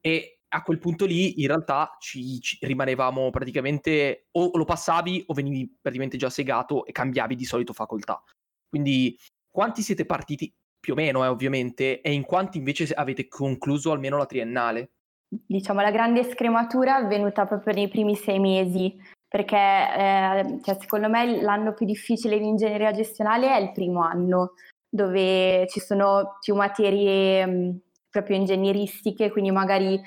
E 0.00 0.35
a 0.48 0.62
quel 0.62 0.78
punto 0.78 1.04
lì 1.06 1.40
in 1.40 1.48
realtà 1.48 1.96
ci, 1.98 2.40
ci 2.40 2.58
rimanevamo 2.60 3.30
praticamente 3.30 4.28
o 4.32 4.50
lo 4.54 4.64
passavi 4.64 5.24
o 5.26 5.34
venivi 5.34 5.76
praticamente 5.80 6.16
già 6.16 6.30
segato 6.30 6.84
e 6.84 6.92
cambiavi 6.92 7.34
di 7.34 7.44
solito 7.44 7.72
facoltà. 7.72 8.22
Quindi 8.68 9.18
quanti 9.50 9.82
siete 9.82 10.06
partiti 10.06 10.52
più 10.78 10.92
o 10.92 10.96
meno, 10.96 11.24
eh, 11.24 11.28
ovviamente, 11.28 12.00
e 12.00 12.12
in 12.12 12.22
quanti 12.22 12.58
invece 12.58 12.92
avete 12.94 13.26
concluso 13.26 13.90
almeno 13.90 14.18
la 14.18 14.26
triennale? 14.26 14.90
Diciamo 15.28 15.80
la 15.80 15.90
grande 15.90 16.22
scrematura 16.24 16.98
è 16.98 17.02
avvenuta 17.02 17.46
proprio 17.46 17.74
nei 17.74 17.88
primi 17.88 18.14
sei 18.14 18.38
mesi, 18.38 18.96
perché 19.26 19.56
eh, 19.56 20.60
cioè, 20.62 20.76
secondo 20.78 21.08
me 21.08 21.40
l'anno 21.40 21.74
più 21.74 21.86
difficile 21.86 22.38
di 22.38 22.46
ingegneria 22.46 22.92
gestionale 22.92 23.48
è 23.48 23.60
il 23.60 23.72
primo 23.72 24.02
anno, 24.02 24.52
dove 24.88 25.66
ci 25.68 25.80
sono 25.80 26.36
più 26.40 26.54
materie 26.54 27.44
mh, 27.44 27.80
proprio 28.08 28.36
ingegneristiche, 28.36 29.30
quindi 29.30 29.50
magari 29.50 30.00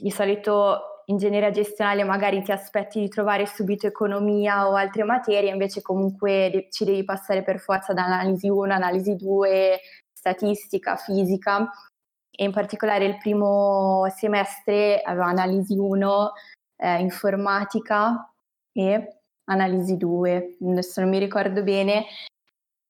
di 0.00 0.10
solito 0.10 1.02
ingegneria 1.06 1.50
gestionale 1.50 2.04
magari 2.04 2.42
ti 2.42 2.52
aspetti 2.52 3.00
di 3.00 3.08
trovare 3.08 3.46
subito 3.46 3.86
economia 3.86 4.68
o 4.68 4.74
altre 4.74 5.04
materie, 5.04 5.50
invece 5.50 5.80
comunque 5.82 6.50
de- 6.52 6.68
ci 6.70 6.84
devi 6.84 7.04
passare 7.04 7.42
per 7.42 7.58
forza 7.58 7.92
da 7.92 8.04
analisi 8.04 8.48
1, 8.48 8.72
analisi 8.72 9.16
2, 9.16 9.80
statistica, 10.12 10.96
fisica. 10.96 11.70
E 12.30 12.44
in 12.44 12.52
particolare 12.52 13.06
il 13.06 13.16
primo 13.18 14.06
semestre 14.14 15.00
aveva 15.02 15.26
analisi 15.26 15.76
1, 15.76 16.32
eh, 16.76 17.00
informatica, 17.00 18.30
e 18.72 19.20
analisi 19.44 19.96
2, 19.96 20.56
adesso 20.70 21.00
non 21.00 21.10
mi 21.10 21.18
ricordo 21.18 21.62
bene, 21.62 22.04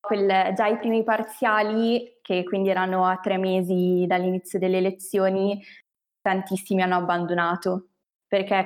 quel, 0.01 0.53
già 0.55 0.67
i 0.67 0.79
primi 0.79 1.03
parziali, 1.03 2.19
che 2.21 2.45
quindi 2.45 2.69
erano 2.69 3.07
a 3.07 3.17
tre 3.17 3.39
mesi 3.39 4.05
dall'inizio 4.07 4.59
delle 4.59 4.81
lezioni, 4.81 5.63
tantissimi 6.29 6.83
hanno 6.83 6.97
abbandonato 6.97 7.87
perché 8.29 8.63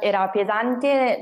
era 0.00 0.28
pesante 0.28 1.18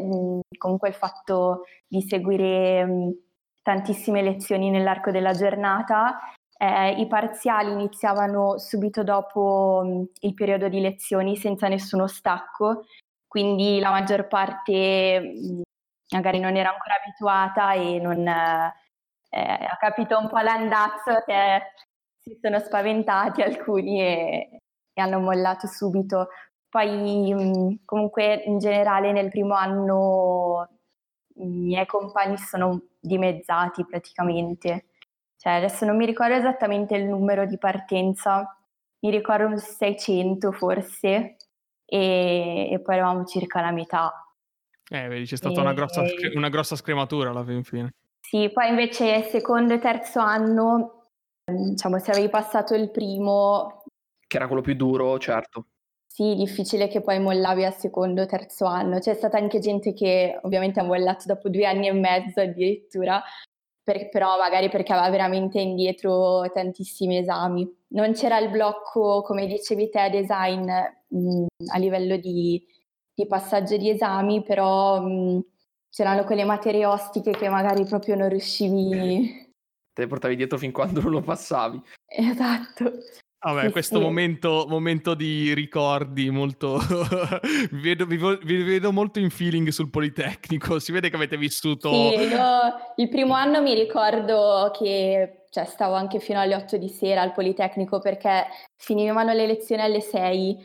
comunque 0.58 0.88
il 0.88 0.94
fatto 0.94 1.62
di 1.86 2.02
seguire 2.02 3.14
tantissime 3.62 4.20
lezioni 4.20 4.68
nell'arco 4.68 5.10
della 5.10 5.32
giornata. 5.32 6.18
Eh, 6.58 7.00
I 7.00 7.06
parziali 7.06 7.72
iniziavano 7.72 8.58
subito 8.58 9.02
dopo 9.02 10.06
il 10.20 10.34
periodo 10.34 10.68
di 10.68 10.80
lezioni 10.80 11.36
senza 11.38 11.66
nessuno 11.66 12.06
stacco, 12.06 12.84
quindi 13.26 13.80
la 13.80 13.90
maggior 13.90 14.28
parte 14.28 15.62
magari 16.10 16.38
non 16.40 16.56
era 16.56 16.70
ancora 16.70 16.96
abituata 17.02 17.72
e 17.72 17.98
non 17.98 18.26
eh, 18.26 19.40
ha 19.40 19.76
capito 19.80 20.18
un 20.18 20.28
po' 20.28 20.38
l'andazzo 20.38 21.22
che 21.24 21.72
si 22.20 22.38
sono 22.42 22.58
spaventati 22.58 23.40
alcuni 23.40 24.02
e, 24.02 24.58
e 24.94 25.02
hanno 25.02 25.20
mollato 25.20 25.66
subito. 25.66 26.28
Poi 26.68 27.80
comunque 27.84 28.42
in 28.46 28.58
generale 28.58 29.12
nel 29.12 29.28
primo 29.28 29.54
anno 29.54 30.68
i 31.36 31.46
miei 31.46 31.86
compagni 31.86 32.38
sono 32.38 32.80
dimezzati 32.98 33.84
praticamente. 33.84 34.86
Cioè 35.36 35.52
adesso 35.54 35.84
non 35.84 35.96
mi 35.96 36.06
ricordo 36.06 36.34
esattamente 36.34 36.96
il 36.96 37.04
numero 37.04 37.44
di 37.44 37.58
partenza, 37.58 38.56
mi 39.00 39.10
ricordo 39.10 39.46
un 39.46 39.58
600 39.58 40.52
forse 40.52 41.36
e, 41.84 42.68
e 42.72 42.80
poi 42.80 42.94
eravamo 42.94 43.24
circa 43.24 43.60
la 43.60 43.70
metà. 43.70 44.12
Eh, 44.88 45.08
vedi, 45.08 45.26
c'è 45.26 45.36
stata 45.36 45.58
e... 45.58 45.60
una, 45.60 45.74
grossa, 45.74 46.02
una 46.34 46.48
grossa 46.48 46.76
scrematura 46.76 47.30
alla 47.30 47.44
fine. 47.44 47.94
Sì, 48.20 48.50
poi 48.52 48.68
invece 48.68 49.22
secondo 49.22 49.74
e 49.74 49.78
terzo 49.78 50.18
anno, 50.18 51.10
diciamo, 51.44 51.98
se 51.98 52.10
avevi 52.10 52.28
passato 52.28 52.74
il 52.74 52.90
primo... 52.90 53.83
Che 54.34 54.40
era 54.40 54.48
quello 54.48 54.62
più 54.62 54.74
duro, 54.74 55.16
certo. 55.20 55.66
Sì, 56.08 56.34
difficile 56.34 56.88
che 56.88 57.02
poi 57.02 57.20
mollavi 57.20 57.64
al 57.64 57.72
secondo 57.72 58.22
o 58.22 58.26
terzo 58.26 58.64
anno. 58.64 58.98
C'è 58.98 59.14
stata 59.14 59.38
anche 59.38 59.60
gente 59.60 59.92
che 59.92 60.36
ovviamente 60.42 60.80
ha 60.80 60.82
mollato 60.82 61.26
dopo 61.26 61.48
due 61.48 61.64
anni 61.64 61.86
e 61.86 61.92
mezzo 61.92 62.40
addirittura, 62.40 63.22
per, 63.80 64.08
però 64.08 64.36
magari 64.36 64.68
perché 64.70 64.92
aveva 64.92 65.08
veramente 65.08 65.60
indietro 65.60 66.50
tantissimi 66.52 67.18
esami. 67.18 67.72
Non 67.90 68.12
c'era 68.14 68.40
il 68.40 68.50
blocco, 68.50 69.22
come 69.22 69.46
dicevi 69.46 69.88
te, 69.88 70.10
design 70.10 70.68
mh, 71.06 71.46
a 71.72 71.78
livello 71.78 72.16
di, 72.16 72.60
di, 73.14 73.26
passaggio 73.28 73.76
di 73.76 73.88
esami, 73.88 74.42
però 74.42 75.00
mh, 75.00 75.44
c'erano 75.90 76.24
quelle 76.24 76.42
materie 76.42 76.86
ostiche 76.86 77.30
che 77.30 77.48
magari 77.48 77.84
proprio 77.84 78.16
non 78.16 78.28
riuscivi... 78.30 79.52
Te 79.94 80.02
le 80.02 80.08
portavi 80.08 80.34
dietro 80.34 80.58
fin 80.58 80.72
quando 80.72 81.00
non 81.00 81.12
lo 81.12 81.20
passavi. 81.20 81.80
Esatto. 82.08 82.94
Vabbè, 83.44 83.70
questo. 83.70 84.00
Momento, 84.00 84.64
momento, 84.68 85.14
di 85.14 85.52
ricordi 85.52 86.30
molto... 86.30 86.78
vi, 87.70 87.80
vedo, 87.80 88.06
vi, 88.06 88.16
vi, 88.42 88.62
vedo, 88.62 88.90
molto 88.90 89.18
in 89.18 89.28
feeling 89.28 89.68
sul 89.68 89.90
Politecnico, 89.90 90.78
si 90.78 90.92
vede 90.92 91.10
che 91.10 91.16
avete 91.16 91.36
vissuto... 91.36 91.92
Sì, 91.92 92.30
il 92.96 93.08
primo 93.10 93.34
anno 93.34 93.60
mi 93.60 93.74
ricordo 93.74 94.70
che 94.72 95.44
cioè, 95.50 95.66
stavo 95.66 95.94
anche 95.94 96.20
fino 96.20 96.40
alle 96.40 96.54
8 96.54 96.78
di 96.78 96.88
sera 96.88 97.20
al 97.20 97.32
Politecnico 97.32 98.00
perché 98.00 98.46
finivano 98.76 99.34
le 99.34 99.46
lezioni 99.46 99.82
alle 99.82 100.00
6, 100.00 100.56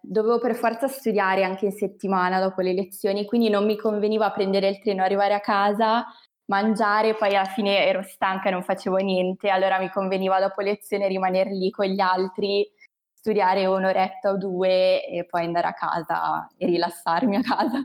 dovevo 0.00 0.38
per 0.38 0.54
forza 0.54 0.86
studiare 0.86 1.42
anche 1.42 1.66
in 1.66 1.72
settimana 1.72 2.40
dopo 2.40 2.60
le 2.60 2.74
lezioni, 2.74 3.24
quindi 3.24 3.50
non 3.50 3.66
mi 3.66 3.76
conveniva 3.76 4.30
prendere 4.30 4.68
il 4.68 4.78
treno, 4.78 5.02
arrivare 5.02 5.34
a 5.34 5.40
casa 5.40 6.06
mangiare, 6.48 7.14
poi 7.14 7.36
alla 7.36 7.44
fine 7.44 7.86
ero 7.86 8.02
stanca 8.02 8.48
e 8.48 8.52
non 8.52 8.62
facevo 8.62 8.96
niente, 8.96 9.48
allora 9.48 9.78
mi 9.78 9.90
conveniva 9.90 10.40
dopo 10.40 10.60
lezione 10.60 11.08
rimanere 11.08 11.50
lì 11.50 11.70
con 11.70 11.86
gli 11.86 12.00
altri, 12.00 12.66
studiare 13.12 13.66
un'oretta 13.66 14.30
o 14.30 14.36
due 14.36 15.06
e 15.06 15.26
poi 15.26 15.44
andare 15.44 15.68
a 15.68 15.74
casa 15.74 16.48
e 16.56 16.66
rilassarmi 16.66 17.36
a 17.36 17.42
casa. 17.42 17.78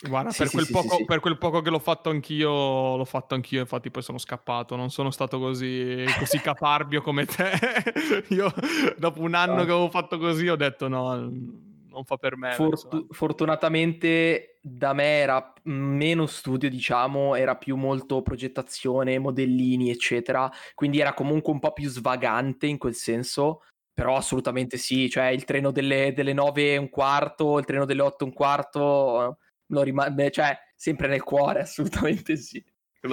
Guarda, 0.00 0.30
sì, 0.30 0.38
per, 0.38 0.46
sì, 0.46 0.54
quel 0.54 0.66
sì, 0.66 0.72
poco, 0.72 1.04
per, 1.04 1.18
quel 1.18 1.38
poco, 1.38 1.60
che 1.60 1.70
l'ho 1.70 1.80
fatto 1.80 2.08
anch'io, 2.08 2.96
l'ho 2.96 3.04
fatto 3.04 3.34
anch'io, 3.34 3.60
infatti 3.60 3.90
poi 3.90 4.02
sono 4.02 4.18
scappato, 4.18 4.76
non 4.76 4.90
sono 4.90 5.10
stato 5.10 5.40
così, 5.40 6.04
così 6.20 6.38
caparbio 6.40 7.02
come 7.02 7.24
te. 7.26 7.50
Io 8.30 8.52
dopo 8.96 9.20
un 9.20 9.34
anno 9.34 9.56
che 9.64 9.72
avevo 9.72 9.90
fatto 9.90 10.16
così 10.18 10.46
ho 10.46 10.54
detto 10.54 10.86
no, 10.86 11.16
non 11.16 12.04
fa 12.04 12.16
per 12.16 12.36
me. 12.36 12.52
Fortu- 12.52 13.12
fortunatamente 13.12 14.57
da 14.68 14.92
me 14.92 15.18
era 15.20 15.52
meno 15.64 16.26
studio, 16.26 16.68
diciamo, 16.68 17.34
era 17.34 17.56
più 17.56 17.76
molto 17.76 18.22
progettazione, 18.22 19.18
modellini, 19.18 19.90
eccetera. 19.90 20.50
Quindi 20.74 21.00
era 21.00 21.14
comunque 21.14 21.52
un 21.52 21.58
po' 21.60 21.72
più 21.72 21.88
svagante 21.88 22.66
in 22.66 22.78
quel 22.78 22.94
senso. 22.94 23.62
Però 23.92 24.16
assolutamente 24.16 24.76
sì, 24.76 25.10
cioè 25.10 25.26
il 25.26 25.44
treno 25.44 25.72
delle, 25.72 26.12
delle 26.14 26.32
9 26.32 26.72
e 26.74 26.76
un 26.76 26.88
quarto, 26.88 27.58
il 27.58 27.64
treno 27.64 27.84
delle 27.84 28.02
8 28.02 28.24
e 28.24 28.26
un 28.28 28.32
quarto, 28.32 29.38
lo 29.66 29.82
rimane, 29.82 30.30
cioè 30.30 30.56
sempre 30.76 31.08
nel 31.08 31.22
cuore, 31.24 31.60
assolutamente 31.62 32.36
sì. 32.36 32.64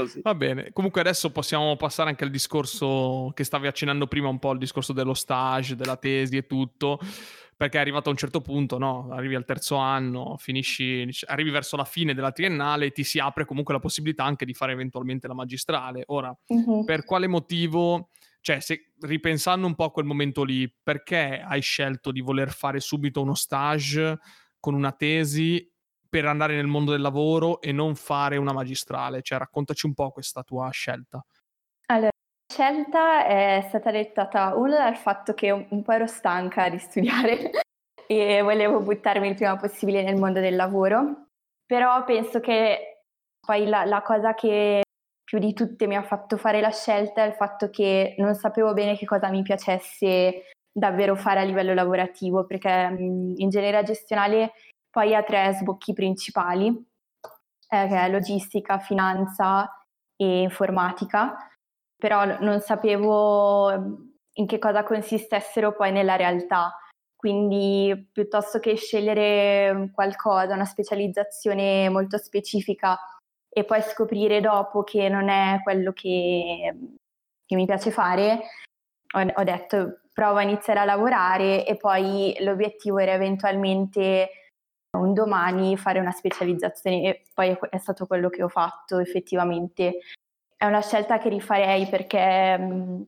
Sì. 0.07 0.21
Va 0.21 0.33
bene, 0.33 0.71
comunque 0.73 1.01
adesso 1.01 1.31
possiamo 1.31 1.75
passare 1.75 2.09
anche 2.09 2.23
al 2.23 2.31
discorso 2.31 3.31
che 3.35 3.43
stavi 3.43 3.67
accennando 3.67 4.07
prima, 4.07 4.27
un 4.27 4.39
po' 4.39 4.51
il 4.51 4.57
discorso 4.57 4.93
dello 4.93 5.13
stage, 5.13 5.75
della 5.75 5.97
tesi 5.97 6.37
e 6.37 6.47
tutto 6.47 6.99
perché 7.57 7.77
è 7.77 7.81
arrivato 7.81 8.09
a 8.09 8.11
un 8.11 8.17
certo 8.17 8.41
punto, 8.41 8.77
no? 8.77 9.07
arrivi 9.11 9.35
al 9.35 9.45
terzo 9.45 9.77
anno, 9.77 10.35
finisci, 10.37 11.07
arrivi 11.27 11.51
verso 11.51 11.77
la 11.77 11.85
fine 11.85 12.13
della 12.13 12.31
triennale 12.31 12.87
e 12.87 12.91
ti 12.91 13.03
si 13.03 13.17
apre 13.17 13.45
comunque 13.45 13.73
la 13.73 13.79
possibilità 13.79 14.25
anche 14.25 14.45
di 14.45 14.53
fare 14.53 14.73
eventualmente 14.73 15.27
la 15.27 15.33
magistrale. 15.33 16.03
Ora, 16.07 16.37
uh-huh. 16.47 16.83
per 16.83 17.05
quale 17.05 17.27
motivo, 17.27 18.09
cioè 18.41 18.59
se, 18.59 18.91
ripensando 18.99 19.65
un 19.65 19.75
po' 19.75 19.85
a 19.85 19.91
quel 19.91 20.05
momento 20.05 20.43
lì, 20.43 20.69
perché 20.83 21.41
hai 21.41 21.61
scelto 21.61 22.11
di 22.11 22.19
voler 22.19 22.51
fare 22.51 22.81
subito 22.81 23.21
uno 23.21 23.35
stage 23.35 24.19
con 24.59 24.73
una 24.73 24.91
tesi 24.91 25.71
per 26.15 26.27
andare 26.27 26.55
nel 26.55 26.65
mondo 26.65 26.91
del 26.91 27.01
lavoro 27.01 27.60
e 27.60 27.74
non 27.74 27.93
fare 27.93 28.38
una 28.38 28.53
magistrale? 28.53 29.22
Cioè 29.22 29.38
raccontaci 29.38 29.86
un 29.86 29.93
po' 29.93 30.12
questa 30.12 30.43
tua 30.43 30.69
scelta. 30.69 31.22
Allora, 31.88 32.10
scelta 32.50 33.25
è 33.25 33.65
stata 33.67 33.91
dettata 33.91 34.55
uno 34.55 34.77
dal 34.77 34.95
fatto 34.95 35.34
che 35.34 35.51
un 35.51 35.81
po' 35.84 35.91
ero 35.91 36.07
stanca 36.07 36.69
di 36.69 36.77
studiare 36.77 37.51
e 38.07 38.41
volevo 38.41 38.79
buttarmi 38.79 39.27
il 39.27 39.36
prima 39.36 39.57
possibile 39.57 40.03
nel 40.03 40.15
mondo 40.15 40.39
del 40.39 40.55
lavoro, 40.55 41.31
però 41.65 42.05
penso 42.05 42.39
che 42.39 43.01
poi 43.45 43.65
la, 43.65 43.84
la 43.84 44.01
cosa 44.01 44.34
che 44.36 44.84
più 45.22 45.38
di 45.38 45.53
tutte 45.53 45.86
mi 45.86 45.98
ha 45.98 46.03
fatto 46.03 46.38
fare 46.38 46.62
la 46.62 46.72
scelta 46.72 47.25
è 47.25 47.27
il 47.27 47.34
fatto 47.34 47.69
che 47.69 48.15
non 48.19 48.36
sapevo 48.36 48.72
bene 48.72 48.95
che 48.95 49.05
cosa 49.05 49.27
mi 49.29 49.41
piacesse 49.41 50.43
davvero 50.72 51.17
fare 51.17 51.41
a 51.41 51.43
livello 51.43 51.74
lavorativo, 51.74 52.45
perché 52.45 52.95
in 52.98 53.34
ingegneria 53.36 53.84
gestionale 53.84 54.53
poi 54.95 55.13
ha 55.13 55.23
tre 55.23 55.51
sbocchi 55.59 55.91
principali, 55.91 56.67
eh, 56.67 57.87
che 57.87 58.01
è 58.01 58.09
logistica, 58.09 58.79
finanza 58.79 59.69
e 60.15 60.43
informatica 60.43 61.35
però 61.97 62.37
non 62.39 62.59
sapevo 62.59 63.71
ehm, 63.71 64.13
in 64.33 64.45
che 64.45 64.59
cosa 64.59 64.83
consistessero 64.83 65.73
poi 65.73 65.91
nella 65.91 66.15
realtà. 66.15 66.77
Quindi 67.15 68.09
piuttosto 68.11 68.59
che 68.59 68.75
scegliere 68.75 69.89
qualcosa, 69.93 70.53
una 70.53 70.65
specializzazione 70.65 71.89
molto 71.89 72.17
specifica 72.17 72.99
e 73.49 73.63
poi 73.63 73.81
scoprire 73.81 74.41
dopo 74.41 74.83
che 74.83 75.09
non 75.09 75.29
è 75.29 75.61
quello 75.63 75.91
che, 75.93 76.77
che 77.45 77.55
mi 77.55 77.65
piace 77.65 77.89
fare, 77.89 78.41
ho, 79.15 79.25
ho 79.33 79.43
detto 79.43 80.01
provo 80.13 80.37
a 80.37 80.43
iniziare 80.43 80.81
a 80.81 80.85
lavorare 80.85 81.65
e 81.65 81.75
poi 81.77 82.35
l'obiettivo 82.41 82.99
era 82.99 83.13
eventualmente 83.13 84.29
un 84.99 85.13
domani 85.13 85.77
fare 85.77 85.99
una 85.99 86.11
specializzazione 86.11 87.01
e 87.03 87.21
poi 87.33 87.57
è 87.69 87.77
stato 87.77 88.05
quello 88.05 88.29
che 88.29 88.43
ho 88.43 88.47
fatto 88.49 88.99
effettivamente 88.99 89.99
è 90.57 90.65
una 90.65 90.81
scelta 90.81 91.17
che 91.17 91.29
rifarei 91.29 91.87
perché 91.87 92.57
mh, 92.57 92.73
mm, 92.73 93.01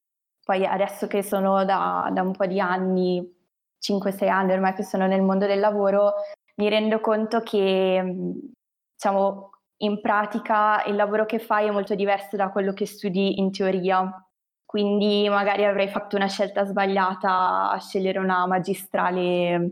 poi 0.44 0.66
adesso 0.66 1.08
che 1.08 1.24
sono 1.24 1.66
da, 1.66 2.10
da 2.14 2.22
un 2.22 2.32
po' 2.32 2.46
di 2.46 2.60
anni, 2.60 3.36
5-6 3.82 4.30
anni 4.30 4.54
ormai 4.54 4.74
che 4.74 4.84
sono 4.84 5.08
nel 5.08 5.22
mondo 5.22 5.46
del 5.46 5.60
lavoro, 5.60 6.14
mi 6.56 6.70
rendo 6.70 7.00
conto 7.00 7.42
che 7.42 8.02
mm, 8.02 8.32
diciamo, 8.94 9.52
in 9.78 10.02
pratica 10.02 10.84
il 10.86 10.96
lavoro 10.96 11.26
che 11.26 11.40
fai 11.40 11.68
è 11.68 11.72
molto 11.72 11.96
diverso 11.96 12.36
da 12.36 12.50
quello 12.50 12.74
che 12.74 12.86
studi 12.86 13.40
in 13.40 13.52
teoria. 13.52 14.22
Quindi 14.66 15.30
magari 15.30 15.64
avrei 15.66 15.88
fatto 15.88 16.16
una 16.18 16.28
scelta 16.28 16.66
sbagliata 16.66 17.72
a 17.72 17.80
scegliere 17.80 18.20
una 18.20 18.46
magistrale 18.48 19.72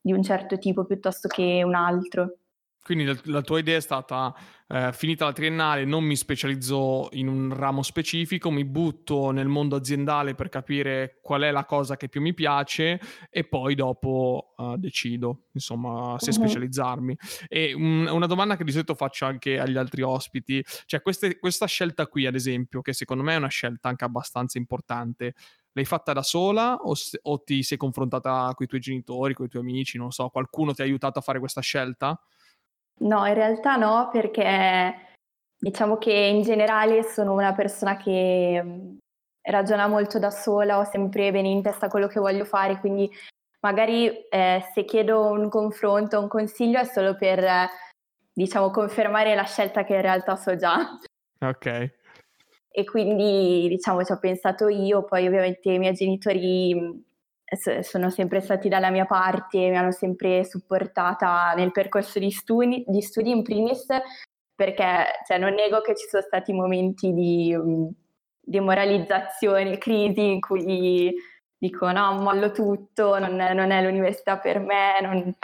di 0.00 0.12
un 0.12 0.22
certo 0.22 0.58
tipo 0.58 0.84
piuttosto 0.84 1.28
che 1.28 1.62
un 1.64 1.74
altro. 1.74 2.36
Quindi 2.82 3.04
la, 3.04 3.14
la, 3.24 3.42
tua 3.42 3.58
idea 3.58 3.76
è 3.76 3.80
stata, 3.80 4.34
eh, 4.66 4.90
finita 4.94 5.26
la 5.26 5.32
triennale, 5.32 5.84
non 5.84 6.02
mi 6.02 6.16
specializzo 6.16 7.08
in 7.12 7.28
un 7.28 7.54
ramo 7.54 7.82
specifico, 7.82 8.50
mi 8.50 8.64
butto 8.64 9.30
nel 9.32 9.48
mondo 9.48 9.76
aziendale 9.76 10.34
per 10.34 10.48
capire 10.48 11.18
qual 11.20 11.42
è 11.42 11.50
la 11.50 11.66
cosa 11.66 11.98
che 11.98 12.08
più 12.08 12.22
mi 12.22 12.32
piace 12.32 12.98
e 13.28 13.44
poi 13.44 13.74
dopo 13.74 14.54
uh, 14.56 14.76
decido, 14.76 15.48
insomma, 15.52 16.16
se 16.18 16.30
uh-huh. 16.30 16.36
specializzarmi. 16.36 17.16
E 17.48 17.74
un, 17.74 18.08
una 18.10 18.26
domanda 18.26 18.56
che 18.56 18.64
di 18.64 18.72
solito 18.72 18.94
faccio 18.94 19.26
anche 19.26 19.58
agli 19.58 19.76
altri 19.76 20.00
ospiti, 20.00 20.64
cioè 20.86 21.02
queste, 21.02 21.38
questa 21.38 21.66
scelta 21.66 22.06
qui, 22.06 22.24
ad 22.24 22.34
esempio, 22.34 22.80
che 22.80 22.94
secondo 22.94 23.22
me 23.22 23.34
è 23.34 23.36
una 23.36 23.48
scelta 23.48 23.90
anche 23.90 24.04
abbastanza 24.04 24.56
importante, 24.56 25.34
l'hai 25.72 25.84
fatta 25.84 26.12
da 26.12 26.22
sola 26.22 26.76
o, 26.76 26.94
o 27.22 27.42
ti 27.42 27.62
sei 27.62 27.78
confrontata 27.78 28.52
con 28.54 28.66
i 28.66 28.68
tuoi 28.68 28.80
genitori, 28.80 29.34
con 29.34 29.46
i 29.46 29.48
tuoi 29.48 29.62
amici, 29.62 29.98
non 29.98 30.10
so, 30.10 30.28
qualcuno 30.28 30.72
ti 30.72 30.82
ha 30.82 30.84
aiutato 30.84 31.18
a 31.18 31.22
fare 31.22 31.38
questa 31.38 31.60
scelta? 31.60 32.20
No, 33.00 33.26
in 33.26 33.34
realtà 33.34 33.76
no, 33.76 34.08
perché 34.12 35.16
diciamo 35.56 35.96
che 35.98 36.12
in 36.12 36.42
generale 36.42 37.02
sono 37.02 37.32
una 37.34 37.54
persona 37.54 37.96
che 37.96 38.62
mm, 38.62 38.96
ragiona 39.42 39.86
molto 39.86 40.18
da 40.18 40.30
sola, 40.30 40.78
ho 40.78 40.84
sempre 40.84 41.30
bene 41.30 41.48
in 41.48 41.62
testa 41.62 41.88
quello 41.88 42.08
che 42.08 42.20
voglio 42.20 42.44
fare, 42.44 42.78
quindi 42.78 43.10
magari 43.60 44.08
eh, 44.28 44.64
se 44.74 44.84
chiedo 44.84 45.26
un 45.26 45.48
confronto, 45.48 46.18
un 46.18 46.28
consiglio 46.28 46.78
è 46.78 46.84
solo 46.84 47.16
per, 47.16 47.68
diciamo, 48.32 48.70
confermare 48.70 49.34
la 49.34 49.44
scelta 49.44 49.84
che 49.84 49.94
in 49.94 50.02
realtà 50.02 50.36
so 50.36 50.56
già. 50.56 50.98
Ok. 51.40 51.99
E 52.72 52.84
quindi, 52.84 53.68
diciamo, 53.68 54.04
ci 54.04 54.12
ho 54.12 54.18
pensato 54.18 54.68
io, 54.68 55.04
poi 55.04 55.26
ovviamente 55.26 55.72
i 55.72 55.78
miei 55.78 55.92
genitori 55.92 57.04
sono 57.82 58.10
sempre 58.10 58.40
stati 58.40 58.68
dalla 58.68 58.90
mia 58.90 59.06
parte, 59.06 59.58
mi 59.68 59.76
hanno 59.76 59.90
sempre 59.90 60.44
supportata 60.44 61.52
nel 61.56 61.72
percorso 61.72 62.20
di 62.20 62.30
studi, 62.30 62.84
di 62.86 63.02
studi 63.02 63.30
in 63.30 63.42
primis, 63.42 63.86
perché 64.54 65.06
cioè, 65.26 65.38
non 65.38 65.54
nego 65.54 65.80
che 65.80 65.96
ci 65.96 66.06
sono 66.08 66.22
stati 66.22 66.52
momenti 66.52 67.12
di 67.12 67.56
demoralizzazione, 68.40 69.78
crisi 69.78 70.32
in 70.32 70.40
cui 70.40 71.12
dico 71.58 71.90
no, 71.90 72.12
mollo 72.20 72.52
tutto, 72.52 73.18
non, 73.18 73.34
non 73.34 73.70
è 73.70 73.82
l'università 73.82 74.38
per 74.38 74.60
me, 74.60 75.00
non... 75.02 75.34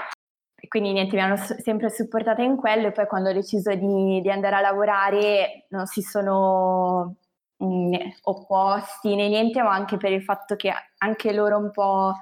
e 0.58 0.68
quindi 0.68 0.92
niente, 0.92 1.16
mi 1.16 1.22
hanno 1.22 1.36
sempre 1.36 1.90
supportata 1.90 2.42
in 2.42 2.56
quello 2.56 2.88
e 2.88 2.92
poi 2.92 3.06
quando 3.06 3.28
ho 3.28 3.32
deciso 3.32 3.74
di, 3.74 4.20
di 4.22 4.30
andare 4.30 4.56
a 4.56 4.60
lavorare 4.60 5.66
non 5.68 5.86
si 5.86 6.00
sono 6.00 7.16
opposti 7.58 9.14
né 9.14 9.28
niente, 9.28 9.62
ma 9.62 9.72
anche 9.72 9.96
per 9.96 10.12
il 10.12 10.22
fatto 10.22 10.56
che 10.56 10.72
anche 10.98 11.32
loro 11.32 11.58
un 11.58 11.70
po' 11.70 12.12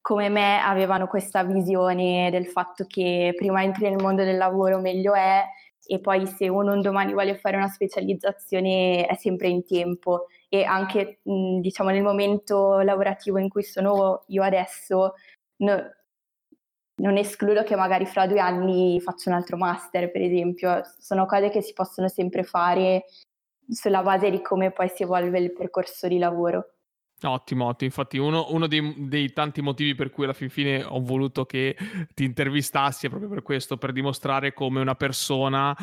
come 0.00 0.28
me 0.28 0.60
avevano 0.60 1.06
questa 1.06 1.42
visione 1.44 2.30
del 2.30 2.46
fatto 2.46 2.84
che 2.86 3.32
prima 3.36 3.62
entri 3.62 3.88
nel 3.88 4.02
mondo 4.02 4.22
del 4.22 4.36
lavoro 4.36 4.78
meglio 4.78 5.14
è 5.14 5.42
e 5.86 6.00
poi 6.00 6.26
se 6.26 6.48
uno 6.48 6.72
un 6.72 6.80
domani 6.80 7.12
vuole 7.12 7.36
fare 7.36 7.56
una 7.56 7.68
specializzazione 7.68 9.06
è 9.06 9.14
sempre 9.16 9.48
in 9.48 9.64
tempo. 9.64 10.26
E 10.48 10.64
anche 10.64 11.20
diciamo 11.22 11.90
nel 11.90 12.02
momento 12.02 12.80
lavorativo 12.80 13.38
in 13.38 13.48
cui 13.48 13.62
sono 13.62 14.24
io 14.28 14.42
adesso 14.42 15.14
no, 15.56 15.82
non 16.96 17.16
escludo 17.16 17.64
che 17.64 17.76
magari 17.76 18.06
fra 18.06 18.26
due 18.26 18.40
anni 18.40 19.00
faccia 19.00 19.30
un 19.30 19.36
altro 19.36 19.56
master 19.56 20.10
per 20.10 20.22
esempio 20.22 20.82
sono 20.98 21.26
cose 21.26 21.50
che 21.50 21.60
si 21.60 21.72
possono 21.72 22.08
sempre 22.08 22.44
fare 22.44 23.04
sulla 23.68 24.02
base 24.02 24.30
di 24.30 24.40
come 24.40 24.70
poi 24.70 24.88
si 24.88 25.02
evolve 25.02 25.38
il 25.38 25.52
percorso 25.52 26.06
di 26.06 26.18
lavoro. 26.18 26.70
Ottimo, 27.22 27.66
ottimo. 27.66 27.88
Infatti, 27.88 28.18
uno, 28.18 28.46
uno 28.50 28.66
dei, 28.66 28.94
dei, 29.08 29.32
tanti 29.32 29.62
motivi 29.62 29.94
per 29.94 30.10
cui 30.10 30.24
alla 30.24 30.34
fin 30.34 30.50
fine 30.50 30.84
ho 30.84 31.00
voluto 31.00 31.46
che 31.46 31.74
ti 32.12 32.24
intervistassi 32.24 33.06
è 33.06 33.08
proprio 33.08 33.30
per 33.30 33.42
questo, 33.42 33.78
per 33.78 33.92
dimostrare 33.92 34.52
come 34.52 34.80
una 34.80 34.94
persona 34.94 35.74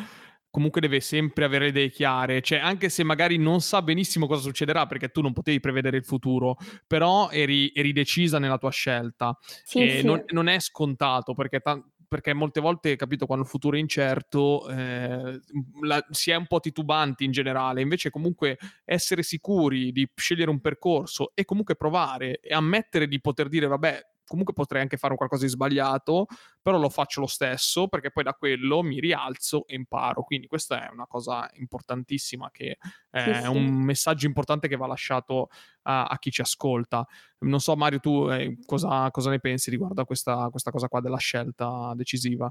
comunque 0.51 0.81
deve 0.81 0.99
sempre 0.99 1.45
avere 1.45 1.69
idee 1.69 1.89
chiare, 1.89 2.41
cioè 2.41 2.59
anche 2.59 2.89
se 2.89 3.03
magari 3.03 3.37
non 3.37 3.61
sa 3.61 3.81
benissimo 3.81 4.27
cosa 4.27 4.41
succederà 4.41 4.85
perché 4.85 5.09
tu 5.09 5.21
non 5.21 5.33
potevi 5.33 5.59
prevedere 5.59 5.97
il 5.97 6.03
futuro, 6.05 6.57
però 6.85 7.29
eri, 7.31 7.71
eri 7.73 7.93
decisa 7.93 8.37
nella 8.37 8.57
tua 8.57 8.69
scelta. 8.69 9.35
Sì, 9.63 9.79
e 9.79 9.99
sì. 9.99 10.05
Non, 10.05 10.23
non, 10.27 10.47
è 10.47 10.59
scontato 10.59 11.33
perché 11.33 11.59
t- 11.61 11.83
perché 12.11 12.33
molte 12.33 12.59
volte, 12.59 12.97
capito, 12.97 13.25
quando 13.25 13.45
il 13.45 13.49
futuro 13.49 13.77
è 13.77 13.79
incerto, 13.79 14.67
eh, 14.67 15.39
la, 15.83 16.05
si 16.09 16.29
è 16.31 16.35
un 16.35 16.45
po' 16.45 16.59
titubanti 16.59 17.23
in 17.23 17.31
generale, 17.31 17.79
invece 17.79 18.09
comunque 18.09 18.57
essere 18.83 19.23
sicuri 19.23 19.93
di 19.93 20.05
scegliere 20.13 20.49
un 20.49 20.59
percorso 20.59 21.31
e 21.33 21.45
comunque 21.45 21.77
provare 21.77 22.41
e 22.41 22.53
ammettere 22.53 23.07
di 23.07 23.21
poter 23.21 23.47
dire, 23.47 23.67
vabbè, 23.67 24.10
comunque 24.31 24.53
potrei 24.53 24.81
anche 24.81 24.95
fare 24.95 25.17
qualcosa 25.17 25.43
di 25.43 25.51
sbagliato, 25.51 26.27
però 26.61 26.79
lo 26.79 26.87
faccio 26.87 27.19
lo 27.19 27.27
stesso 27.27 27.89
perché 27.89 28.11
poi 28.11 28.23
da 28.23 28.33
quello 28.33 28.81
mi 28.81 29.01
rialzo 29.01 29.67
e 29.67 29.75
imparo. 29.75 30.23
Quindi 30.23 30.47
questa 30.47 30.87
è 30.87 30.89
una 30.89 31.05
cosa 31.05 31.49
importantissima 31.55 32.49
che 32.49 32.77
è 33.09 33.33
sì, 33.33 33.41
sì. 33.41 33.47
un 33.47 33.73
messaggio 33.83 34.27
importante 34.27 34.69
che 34.69 34.77
va 34.77 34.87
lasciato 34.87 35.49
a, 35.81 36.05
a, 36.05 36.17
chi 36.17 36.31
ci 36.31 36.39
ascolta. 36.39 37.05
Non 37.39 37.59
so 37.59 37.75
Mario, 37.75 37.99
tu 37.99 38.29
eh, 38.29 38.57
cosa, 38.65 39.11
cosa, 39.11 39.29
ne 39.29 39.39
pensi 39.39 39.69
riguardo 39.69 39.99
a 40.01 40.05
questa, 40.05 40.47
questa 40.49 40.71
cosa 40.71 40.87
qua 40.87 41.01
della 41.01 41.17
scelta 41.17 41.91
decisiva? 41.93 42.49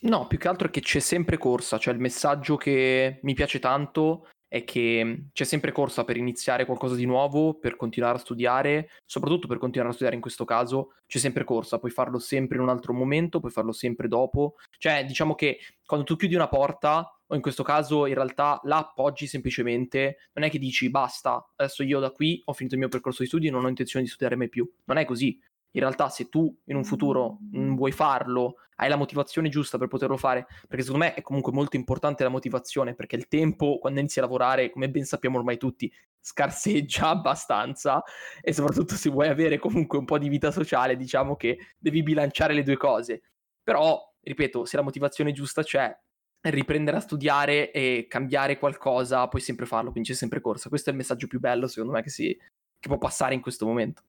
No, 0.00 0.26
più 0.26 0.36
che 0.36 0.48
altro 0.48 0.68
è 0.68 0.70
che 0.70 0.82
c'è 0.82 1.00
sempre 1.00 1.38
corsa, 1.38 1.78
cioè 1.78 1.94
il 1.94 2.00
messaggio 2.00 2.56
che 2.56 3.20
mi 3.22 3.32
piace 3.32 3.58
tanto 3.58 4.28
è 4.54 4.62
che 4.62 5.30
c'è 5.32 5.42
sempre 5.42 5.72
corsa 5.72 6.04
per 6.04 6.16
iniziare 6.16 6.64
qualcosa 6.64 6.94
di 6.94 7.06
nuovo, 7.06 7.58
per 7.58 7.74
continuare 7.74 8.18
a 8.18 8.20
studiare, 8.20 8.88
soprattutto 9.04 9.48
per 9.48 9.58
continuare 9.58 9.90
a 9.90 9.94
studiare 9.94 10.14
in 10.14 10.22
questo 10.22 10.44
caso, 10.44 10.92
c'è 11.08 11.18
sempre 11.18 11.42
corsa, 11.42 11.80
puoi 11.80 11.90
farlo 11.90 12.20
sempre 12.20 12.58
in 12.58 12.62
un 12.62 12.68
altro 12.68 12.92
momento, 12.92 13.40
puoi 13.40 13.50
farlo 13.50 13.72
sempre 13.72 14.06
dopo. 14.06 14.54
Cioè, 14.78 15.04
diciamo 15.06 15.34
che 15.34 15.58
quando 15.84 16.06
tu 16.06 16.14
chiudi 16.14 16.36
una 16.36 16.46
porta, 16.46 17.18
o 17.26 17.34
in 17.34 17.40
questo 17.40 17.64
caso 17.64 18.06
in 18.06 18.14
realtà 18.14 18.60
la 18.62 18.76
appoggi 18.76 19.26
semplicemente, 19.26 20.18
non 20.34 20.44
è 20.44 20.50
che 20.50 20.60
dici 20.60 20.88
basta, 20.88 21.44
adesso 21.56 21.82
io 21.82 21.98
da 21.98 22.12
qui 22.12 22.40
ho 22.44 22.52
finito 22.52 22.76
il 22.76 22.80
mio 22.80 22.90
percorso 22.90 23.22
di 23.22 23.28
studi 23.28 23.48
e 23.48 23.50
non 23.50 23.64
ho 23.64 23.68
intenzione 23.68 24.04
di 24.04 24.10
studiare 24.10 24.36
mai 24.36 24.48
più. 24.48 24.70
Non 24.84 24.98
è 24.98 25.04
così 25.04 25.36
in 25.74 25.80
realtà 25.80 26.08
se 26.08 26.28
tu 26.28 26.56
in 26.66 26.76
un 26.76 26.84
futuro 26.84 27.38
vuoi 27.50 27.92
farlo, 27.92 28.56
hai 28.76 28.88
la 28.88 28.96
motivazione 28.96 29.48
giusta 29.48 29.78
per 29.78 29.88
poterlo 29.88 30.16
fare, 30.16 30.46
perché 30.68 30.84
secondo 30.84 31.04
me 31.04 31.14
è 31.14 31.22
comunque 31.22 31.52
molto 31.52 31.76
importante 31.76 32.22
la 32.22 32.28
motivazione, 32.28 32.94
perché 32.94 33.16
il 33.16 33.28
tempo 33.28 33.78
quando 33.78 33.98
inizi 33.98 34.18
a 34.18 34.22
lavorare, 34.22 34.70
come 34.70 34.88
ben 34.88 35.04
sappiamo 35.04 35.38
ormai 35.38 35.58
tutti, 35.58 35.92
scarseggia 36.20 37.08
abbastanza 37.10 38.02
e 38.40 38.52
soprattutto 38.52 38.94
se 38.94 39.10
vuoi 39.10 39.28
avere 39.28 39.58
comunque 39.58 39.98
un 39.98 40.04
po' 40.04 40.18
di 40.18 40.28
vita 40.28 40.50
sociale, 40.50 40.96
diciamo 40.96 41.36
che 41.36 41.58
devi 41.78 42.02
bilanciare 42.02 42.54
le 42.54 42.62
due 42.62 42.76
cose. 42.76 43.22
Però, 43.62 44.00
ripeto, 44.20 44.64
se 44.64 44.76
la 44.76 44.82
motivazione 44.82 45.32
giusta 45.32 45.62
c'è, 45.62 45.96
riprendere 46.42 46.98
a 46.98 47.00
studiare 47.00 47.72
e 47.72 48.06
cambiare 48.08 48.58
qualcosa, 48.58 49.26
puoi 49.28 49.42
sempre 49.42 49.66
farlo, 49.66 49.90
quindi 49.90 50.10
c'è 50.10 50.14
sempre 50.14 50.40
corsa. 50.40 50.68
Questo 50.68 50.90
è 50.90 50.92
il 50.92 50.98
messaggio 50.98 51.26
più 51.26 51.40
bello, 51.40 51.66
secondo 51.66 51.92
me, 51.94 52.02
che, 52.02 52.10
si, 52.10 52.36
che 52.78 52.88
può 52.88 52.98
passare 52.98 53.34
in 53.34 53.40
questo 53.40 53.66
momento. 53.66 54.02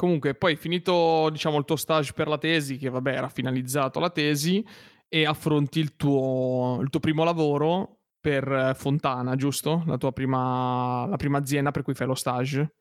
Comunque, 0.00 0.34
poi 0.34 0.56
finito, 0.56 1.28
diciamo, 1.30 1.58
il 1.58 1.66
tuo 1.66 1.76
stage 1.76 2.14
per 2.14 2.26
la 2.26 2.38
tesi, 2.38 2.78
che 2.78 2.88
vabbè 2.88 3.12
era 3.12 3.28
finalizzato 3.28 4.00
la 4.00 4.08
tesi, 4.08 4.66
e 5.06 5.26
affronti 5.26 5.78
il 5.78 5.94
tuo, 5.94 6.78
il 6.80 6.88
tuo 6.88 7.00
primo 7.00 7.22
lavoro 7.22 7.98
per 8.18 8.72
Fontana, 8.78 9.36
giusto? 9.36 9.82
La 9.84 9.98
tua 9.98 10.10
prima, 10.12 11.04
la 11.06 11.16
prima 11.16 11.36
azienda 11.36 11.70
per 11.70 11.82
cui 11.82 11.92
fai 11.92 12.06
lo 12.06 12.14
stage. 12.14 12.76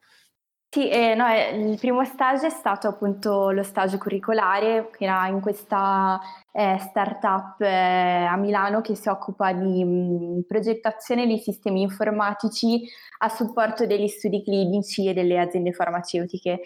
Sì, 0.69 0.89
eh, 0.89 1.13
no, 1.13 1.27
eh, 1.27 1.57
il 1.57 1.77
primo 1.77 2.05
stage 2.05 2.47
è 2.47 2.49
stato 2.49 2.87
appunto 2.87 3.49
lo 3.49 3.63
stage 3.63 3.97
curricolare, 3.97 4.89
che 4.89 5.03
era 5.03 5.27
in 5.27 5.41
questa 5.41 6.21
eh, 6.53 6.77
startup 6.79 7.59
eh, 7.59 8.23
a 8.29 8.37
Milano 8.37 8.79
che 8.79 8.95
si 8.95 9.09
occupa 9.09 9.51
di 9.51 9.83
mh, 9.83 9.89
mm, 9.89 10.39
progettazione 10.47 11.27
di 11.27 11.37
sistemi 11.37 11.81
informatici 11.81 12.87
a 13.17 13.27
supporto 13.27 13.85
degli 13.85 14.07
studi 14.07 14.41
clinici 14.41 15.05
e 15.09 15.13
delle 15.13 15.37
aziende 15.37 15.73
farmaceutiche. 15.73 16.61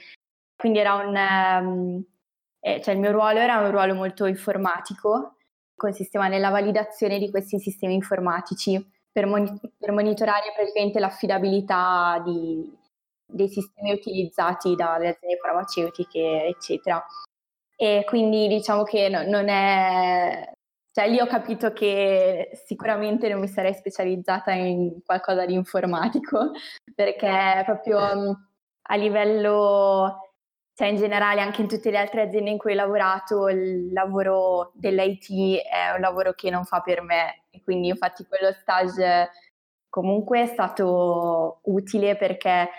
Quindi 0.63 0.79
era 0.79 0.93
un, 0.93 1.13
um, 1.13 2.03
eh, 2.61 2.79
cioè 2.81 2.93
il 2.93 2.99
mio 3.01 3.11
ruolo 3.11 3.39
era 3.39 3.57
un 3.57 3.69
ruolo 3.69 3.95
molto 3.95 4.27
informatico, 4.27 5.35
consisteva 5.75 6.29
nella 6.29 6.51
validazione 6.51 7.19
di 7.19 7.29
questi 7.29 7.59
sistemi 7.59 7.95
informatici 7.95 8.81
per, 9.11 9.25
moni- 9.25 9.59
per 9.77 9.91
monitorare 9.91 10.53
praticamente 10.55 11.01
l'affidabilità 11.01 12.21
di, 12.23 12.73
dei 13.25 13.49
sistemi 13.49 13.91
utilizzati 13.91 14.73
dalle 14.75 15.09
aziende 15.09 15.37
farmaceutiche, 15.37 16.45
eccetera. 16.45 17.05
E 17.75 18.05
quindi 18.05 18.47
diciamo 18.47 18.83
che 18.83 19.09
no, 19.09 19.23
non 19.23 19.49
è... 19.49 20.49
Cioè 20.93 21.09
lì 21.09 21.19
ho 21.19 21.27
capito 21.27 21.73
che 21.73 22.51
sicuramente 22.65 23.27
non 23.27 23.41
mi 23.41 23.49
sarei 23.49 23.73
specializzata 23.73 24.53
in 24.53 25.01
qualcosa 25.03 25.45
di 25.45 25.55
informatico, 25.55 26.51
perché 26.95 27.63
proprio 27.65 27.99
a 28.81 28.95
livello 28.95 30.32
cioè 30.75 30.87
in 30.87 30.95
generale 30.97 31.41
anche 31.41 31.61
in 31.61 31.67
tutte 31.67 31.91
le 31.91 31.99
altre 31.99 32.23
aziende 32.23 32.49
in 32.49 32.57
cui 32.57 32.71
ho 32.71 32.75
lavorato 32.75 33.47
il 33.49 33.91
lavoro 33.91 34.71
dell'IT 34.73 35.61
è 35.61 35.93
un 35.93 36.01
lavoro 36.01 36.33
che 36.33 36.49
non 36.49 36.65
fa 36.65 36.81
per 36.81 37.01
me. 37.01 37.43
E 37.51 37.61
quindi 37.63 37.89
infatti 37.89 38.25
quello 38.25 38.51
stage 38.53 39.29
comunque 39.89 40.41
è 40.41 40.45
stato 40.47 41.59
utile 41.63 42.15
perché 42.15 42.69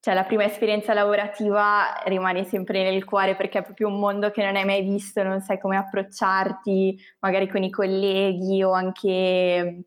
cioè 0.00 0.14
la 0.14 0.24
prima 0.24 0.44
esperienza 0.44 0.94
lavorativa 0.94 2.02
rimane 2.04 2.44
sempre 2.44 2.82
nel 2.82 3.04
cuore 3.04 3.36
perché 3.36 3.58
è 3.58 3.62
proprio 3.62 3.88
un 3.88 3.98
mondo 3.98 4.30
che 4.30 4.44
non 4.44 4.56
hai 4.56 4.64
mai 4.64 4.82
visto, 4.82 5.22
non 5.22 5.40
sai 5.40 5.58
come 5.58 5.76
approcciarti, 5.76 6.98
magari 7.20 7.48
con 7.48 7.62
i 7.62 7.70
colleghi 7.70 8.62
o 8.62 8.72
anche 8.72 9.84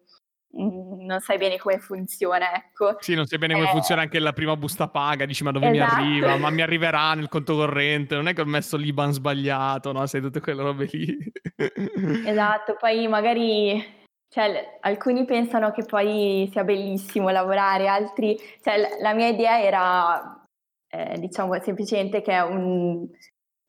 mm, 0.59 1.05
non 1.05 1.19
sai 1.19 1.37
bene 1.37 1.57
come 1.57 1.79
funziona, 1.79 2.53
ecco. 2.55 2.97
Sì, 2.99 3.15
non 3.15 3.25
sai 3.25 3.37
bene 3.37 3.53
come 3.53 3.67
eh... 3.67 3.71
funziona 3.71 4.01
anche 4.01 4.19
la 4.19 4.33
prima 4.33 4.55
busta 4.55 4.87
paga, 4.87 5.25
dici 5.25 5.43
ma 5.43 5.51
dove 5.51 5.69
esatto. 5.69 5.95
mi 5.95 6.01
arriva, 6.01 6.37
ma 6.37 6.49
mi 6.49 6.61
arriverà 6.63 7.13
nel 7.13 7.29
conto 7.29 7.55
corrente, 7.55 8.15
non 8.15 8.27
è 8.27 8.33
che 8.33 8.41
ho 8.41 8.45
messo 8.45 8.77
l'IBAN 8.77 9.13
sbagliato, 9.13 9.91
no? 9.91 10.05
Sai 10.05 10.21
tutte 10.21 10.39
quelle 10.39 10.61
robe 10.61 10.87
lì. 10.91 11.31
esatto, 12.25 12.75
poi 12.79 13.07
magari 13.07 14.01
cioè, 14.33 14.79
alcuni 14.81 15.25
pensano 15.25 15.69
che 15.69 15.85
poi 15.85 16.49
sia 16.51 16.63
bellissimo 16.63 17.29
lavorare, 17.29 17.87
altri... 17.87 18.35
Cioè, 18.63 18.97
la 18.99 19.13
mia 19.13 19.27
idea 19.27 19.61
era, 19.61 20.43
eh, 20.89 21.19
diciamo, 21.19 21.61
semplicemente 21.61 22.23
che 22.23 22.31
è 22.31 22.41
un, 22.41 23.07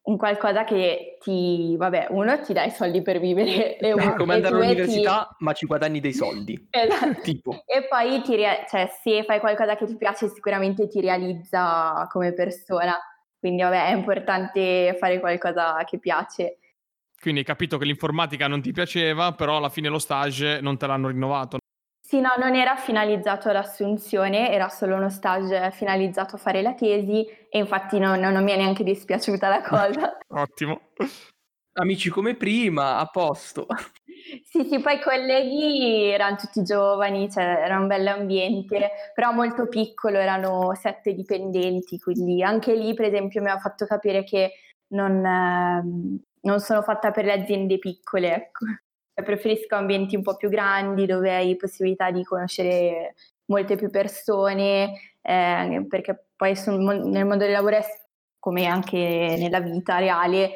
un, 0.04 0.16
qualcosa 0.16 0.64
che 0.64 1.18
ti... 1.20 1.76
Vabbè, 1.76 2.08
uno 2.10 2.40
ti 2.40 2.52
dà 2.52 2.64
i 2.64 2.70
soldi 2.70 3.02
per 3.02 3.18
vivere. 3.20 3.76
E 3.84 3.92
un, 3.92 4.14
Come 4.16 4.34
andare 4.34 4.54
all'università, 4.54 5.28
ti... 5.36 5.44
ma 5.44 5.52
ci 5.52 5.66
guadagni 5.66 6.00
dei 6.00 6.12
soldi. 6.12 6.68
Esatto. 6.70 7.20
tipo. 7.22 7.62
E 7.66 7.86
poi, 7.88 8.22
ti 8.22 8.36
rea- 8.36 8.64
cioè, 8.68 8.90
se 9.02 9.24
fai 9.24 9.40
qualcosa 9.40 9.76
che 9.76 9.86
ti 9.86 9.96
piace, 9.96 10.28
sicuramente 10.28 10.88
ti 10.88 11.00
realizza 11.00 12.08
come 12.10 12.32
persona. 12.32 12.96
Quindi, 13.38 13.62
vabbè, 13.62 13.88
è 13.88 13.94
importante 13.94 14.96
fare 14.98 15.20
qualcosa 15.20 15.82
che 15.84 15.98
piace. 15.98 16.58
Quindi 17.20 17.40
hai 17.40 17.46
capito 17.46 17.78
che 17.78 17.84
l'informatica 17.84 18.48
non 18.48 18.60
ti 18.60 18.72
piaceva, 18.72 19.32
però 19.32 19.56
alla 19.56 19.70
fine 19.70 19.88
lo 19.88 19.98
stage 19.98 20.60
non 20.60 20.76
te 20.76 20.86
l'hanno 20.86 21.08
rinnovato. 21.08 21.58
Sì, 22.06 22.20
no, 22.20 22.34
non 22.38 22.54
era 22.54 22.76
finalizzato 22.76 23.48
all'assunzione, 23.48 24.50
era 24.50 24.68
solo 24.68 24.94
uno 24.94 25.08
stage 25.08 25.70
finalizzato 25.70 26.36
a 26.36 26.38
fare 26.38 26.60
la 26.60 26.74
tesi 26.74 27.24
e 27.48 27.58
infatti 27.58 27.98
non, 27.98 28.20
non 28.20 28.44
mi 28.44 28.52
è 28.52 28.56
neanche 28.56 28.84
dispiaciuta 28.84 29.48
la 29.48 29.62
cosa. 29.62 30.18
Ottimo. 30.28 30.90
Amici 31.72 32.10
come 32.10 32.36
prima, 32.36 32.98
a 32.98 33.06
posto. 33.06 33.66
Sì, 34.44 34.64
sì, 34.64 34.80
poi 34.80 34.96
i 34.96 35.00
colleghi 35.00 36.10
erano 36.10 36.36
tutti 36.36 36.62
giovani, 36.62 37.30
cioè 37.30 37.42
era 37.42 37.78
un 37.78 37.86
bell'ambiente, 37.86 38.90
però 39.14 39.32
molto 39.32 39.66
piccolo, 39.66 40.18
erano 40.18 40.74
sette 40.74 41.14
dipendenti, 41.14 41.98
quindi 41.98 42.42
anche 42.42 42.74
lì 42.74 42.92
per 42.92 43.06
esempio 43.06 43.40
mi 43.40 43.48
ha 43.48 43.58
fatto 43.58 43.86
capire 43.86 44.24
che 44.24 44.52
non, 44.88 45.24
ehm, 45.24 46.18
non 46.42 46.60
sono 46.60 46.82
fatta 46.82 47.10
per 47.10 47.24
le 47.24 47.32
aziende 47.32 47.78
piccole, 47.78 48.34
ecco. 48.34 48.66
Cioè, 49.14 49.24
preferisco 49.24 49.76
ambienti 49.76 50.16
un 50.16 50.22
po' 50.22 50.36
più 50.36 50.48
grandi 50.48 51.06
dove 51.06 51.32
hai 51.32 51.56
possibilità 51.56 52.10
di 52.10 52.24
conoscere 52.24 53.14
molte 53.46 53.76
più 53.76 53.88
persone, 53.90 55.14
eh, 55.22 55.86
perché 55.88 56.26
poi 56.34 56.56
sul, 56.56 56.74
nel 56.80 57.24
mondo 57.24 57.44
del 57.44 57.52
lavoro, 57.52 57.78
come 58.38 58.66
anche 58.66 58.98
nella 59.38 59.60
vita 59.60 59.98
reale, 59.98 60.50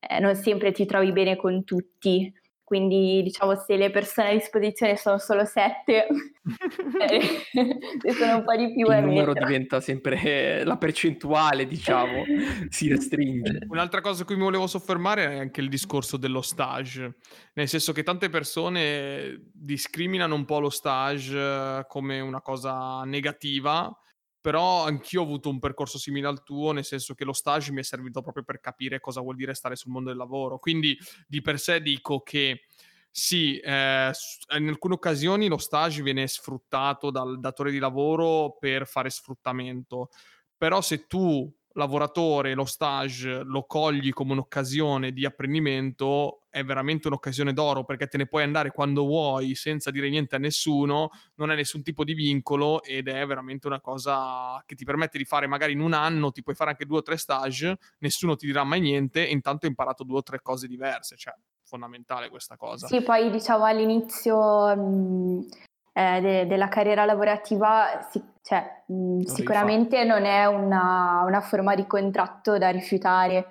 eh, 0.00 0.18
non 0.18 0.34
sempre 0.34 0.72
ti 0.72 0.86
trovi 0.86 1.12
bene 1.12 1.36
con 1.36 1.62
tutti. 1.64 2.32
Quindi 2.70 3.20
diciamo 3.24 3.56
se 3.56 3.76
le 3.76 3.90
persone 3.90 4.28
a 4.28 4.32
disposizione 4.34 4.96
sono 4.96 5.18
solo 5.18 5.44
sette, 5.44 6.06
eh, 7.00 7.20
se 7.98 8.12
sono 8.12 8.36
un 8.36 8.44
po' 8.44 8.54
di 8.54 8.72
più... 8.72 8.88
Il 8.88 9.06
numero 9.06 9.32
diventa 9.32 9.80
sempre 9.80 10.62
la 10.62 10.76
percentuale, 10.76 11.66
diciamo, 11.66 12.22
si 12.70 12.88
restringe. 12.88 13.66
Un'altra 13.66 14.00
cosa 14.00 14.22
a 14.22 14.24
cui 14.24 14.36
mi 14.36 14.42
volevo 14.42 14.68
soffermare 14.68 15.32
è 15.32 15.38
anche 15.40 15.60
il 15.60 15.68
discorso 15.68 16.16
dello 16.16 16.42
stage, 16.42 17.16
nel 17.54 17.66
senso 17.66 17.90
che 17.90 18.04
tante 18.04 18.28
persone 18.28 19.50
discriminano 19.52 20.36
un 20.36 20.44
po' 20.44 20.60
lo 20.60 20.70
stage 20.70 21.84
come 21.88 22.20
una 22.20 22.40
cosa 22.40 23.02
negativa, 23.02 23.92
però 24.40 24.84
anch'io 24.84 25.20
ho 25.20 25.24
avuto 25.24 25.48
un 25.50 25.58
percorso 25.58 25.98
simile 25.98 26.26
al 26.26 26.42
tuo, 26.42 26.72
nel 26.72 26.84
senso 26.84 27.14
che 27.14 27.24
lo 27.24 27.32
stage 27.32 27.72
mi 27.72 27.80
è 27.80 27.84
servito 27.84 28.22
proprio 28.22 28.44
per 28.44 28.60
capire 28.60 29.00
cosa 29.00 29.20
vuol 29.20 29.36
dire 29.36 29.54
stare 29.54 29.76
sul 29.76 29.92
mondo 29.92 30.08
del 30.08 30.18
lavoro. 30.18 30.58
Quindi 30.58 30.98
di 31.26 31.42
per 31.42 31.58
sé 31.58 31.80
dico 31.82 32.20
che 32.20 32.62
sì, 33.10 33.58
eh, 33.58 34.12
in 34.56 34.68
alcune 34.68 34.94
occasioni 34.94 35.48
lo 35.48 35.58
stage 35.58 36.02
viene 36.02 36.26
sfruttato 36.28 37.10
dal 37.10 37.40
datore 37.40 37.70
di 37.70 37.78
lavoro 37.78 38.56
per 38.58 38.86
fare 38.86 39.10
sfruttamento, 39.10 40.10
però 40.56 40.80
se 40.80 41.06
tu 41.06 41.52
lavoratore 41.80 42.54
lo 42.54 42.64
stage 42.64 43.42
lo 43.42 43.64
cogli 43.64 44.10
come 44.10 44.32
un'occasione 44.32 45.12
di 45.12 45.24
apprendimento, 45.24 46.42
è 46.50 46.62
veramente 46.62 47.08
un'occasione 47.08 47.52
d'oro 47.52 47.84
perché 47.84 48.06
te 48.06 48.16
ne 48.18 48.26
puoi 48.26 48.42
andare 48.42 48.70
quando 48.70 49.04
vuoi 49.04 49.54
senza 49.54 49.90
dire 49.90 50.08
niente 50.08 50.36
a 50.36 50.38
nessuno, 50.38 51.10
non 51.36 51.50
hai 51.50 51.56
nessun 51.56 51.82
tipo 51.82 52.04
di 52.04 52.14
vincolo 52.14 52.82
ed 52.82 53.08
è 53.08 53.26
veramente 53.26 53.66
una 53.66 53.80
cosa 53.80 54.62
che 54.66 54.74
ti 54.74 54.84
permette 54.84 55.18
di 55.18 55.24
fare 55.24 55.46
magari 55.46 55.72
in 55.72 55.80
un 55.80 55.92
anno, 55.92 56.30
ti 56.30 56.42
puoi 56.42 56.54
fare 56.54 56.70
anche 56.70 56.86
due 56.86 56.98
o 56.98 57.02
tre 57.02 57.16
stage, 57.16 57.78
nessuno 57.98 58.36
ti 58.36 58.46
dirà 58.46 58.62
mai 58.64 58.80
niente 58.80 59.26
e 59.26 59.32
intanto 59.32 59.64
hai 59.64 59.70
imparato 59.70 60.04
due 60.04 60.18
o 60.18 60.22
tre 60.22 60.40
cose 60.42 60.66
diverse, 60.66 61.16
cioè 61.16 61.34
fondamentale 61.64 62.28
questa 62.28 62.56
cosa. 62.56 62.86
Sì, 62.86 63.02
poi 63.02 63.30
diciamo 63.30 63.64
all'inizio 63.64 64.76
mh, 64.76 65.48
eh, 65.92 66.20
de- 66.20 66.46
della 66.46 66.68
carriera 66.68 67.04
lavorativa 67.04 68.06
si- 68.10 68.22
cioè, 68.42 68.84
mh, 68.86 69.20
sicuramente 69.20 70.04
non 70.04 70.24
è 70.24 70.46
una, 70.46 71.22
una, 71.26 71.40
forma 71.40 71.74
di 71.74 71.86
contratto 71.86 72.58
da 72.58 72.70
rifiutare. 72.70 73.48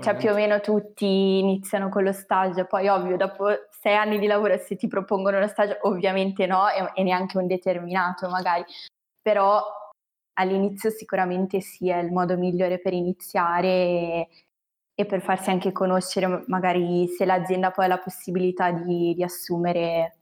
Cioè, 0.00 0.16
più 0.16 0.30
o 0.30 0.34
meno 0.34 0.60
tutti 0.60 1.38
iniziano 1.38 1.88
con 1.88 2.04
lo 2.04 2.12
stage, 2.12 2.66
poi 2.66 2.86
ovvio, 2.86 3.16
dopo 3.16 3.46
sei 3.70 3.96
anni 3.96 4.18
di 4.18 4.26
lavoro 4.26 4.56
se 4.58 4.76
ti 4.76 4.86
propongono 4.86 5.40
lo 5.40 5.48
stage, 5.48 5.78
ovviamente 5.82 6.46
no, 6.46 6.68
e, 6.68 6.92
e 6.94 7.02
neanche 7.02 7.36
un 7.36 7.48
determinato 7.48 8.28
magari, 8.28 8.64
però 9.20 9.60
all'inizio 10.34 10.90
sicuramente 10.90 11.60
sì, 11.60 11.88
è 11.88 11.98
il 11.98 12.12
modo 12.12 12.36
migliore 12.36 12.78
per 12.78 12.92
iniziare 12.92 13.66
e, 13.66 14.28
e 14.94 15.04
per 15.04 15.20
farsi 15.20 15.50
anche 15.50 15.72
conoscere 15.72 16.44
magari 16.46 17.08
se 17.08 17.24
l'azienda 17.24 17.70
poi 17.70 17.86
ha 17.86 17.88
la 17.88 17.98
possibilità 17.98 18.70
di, 18.70 19.14
di 19.14 19.22
assumere 19.22 20.15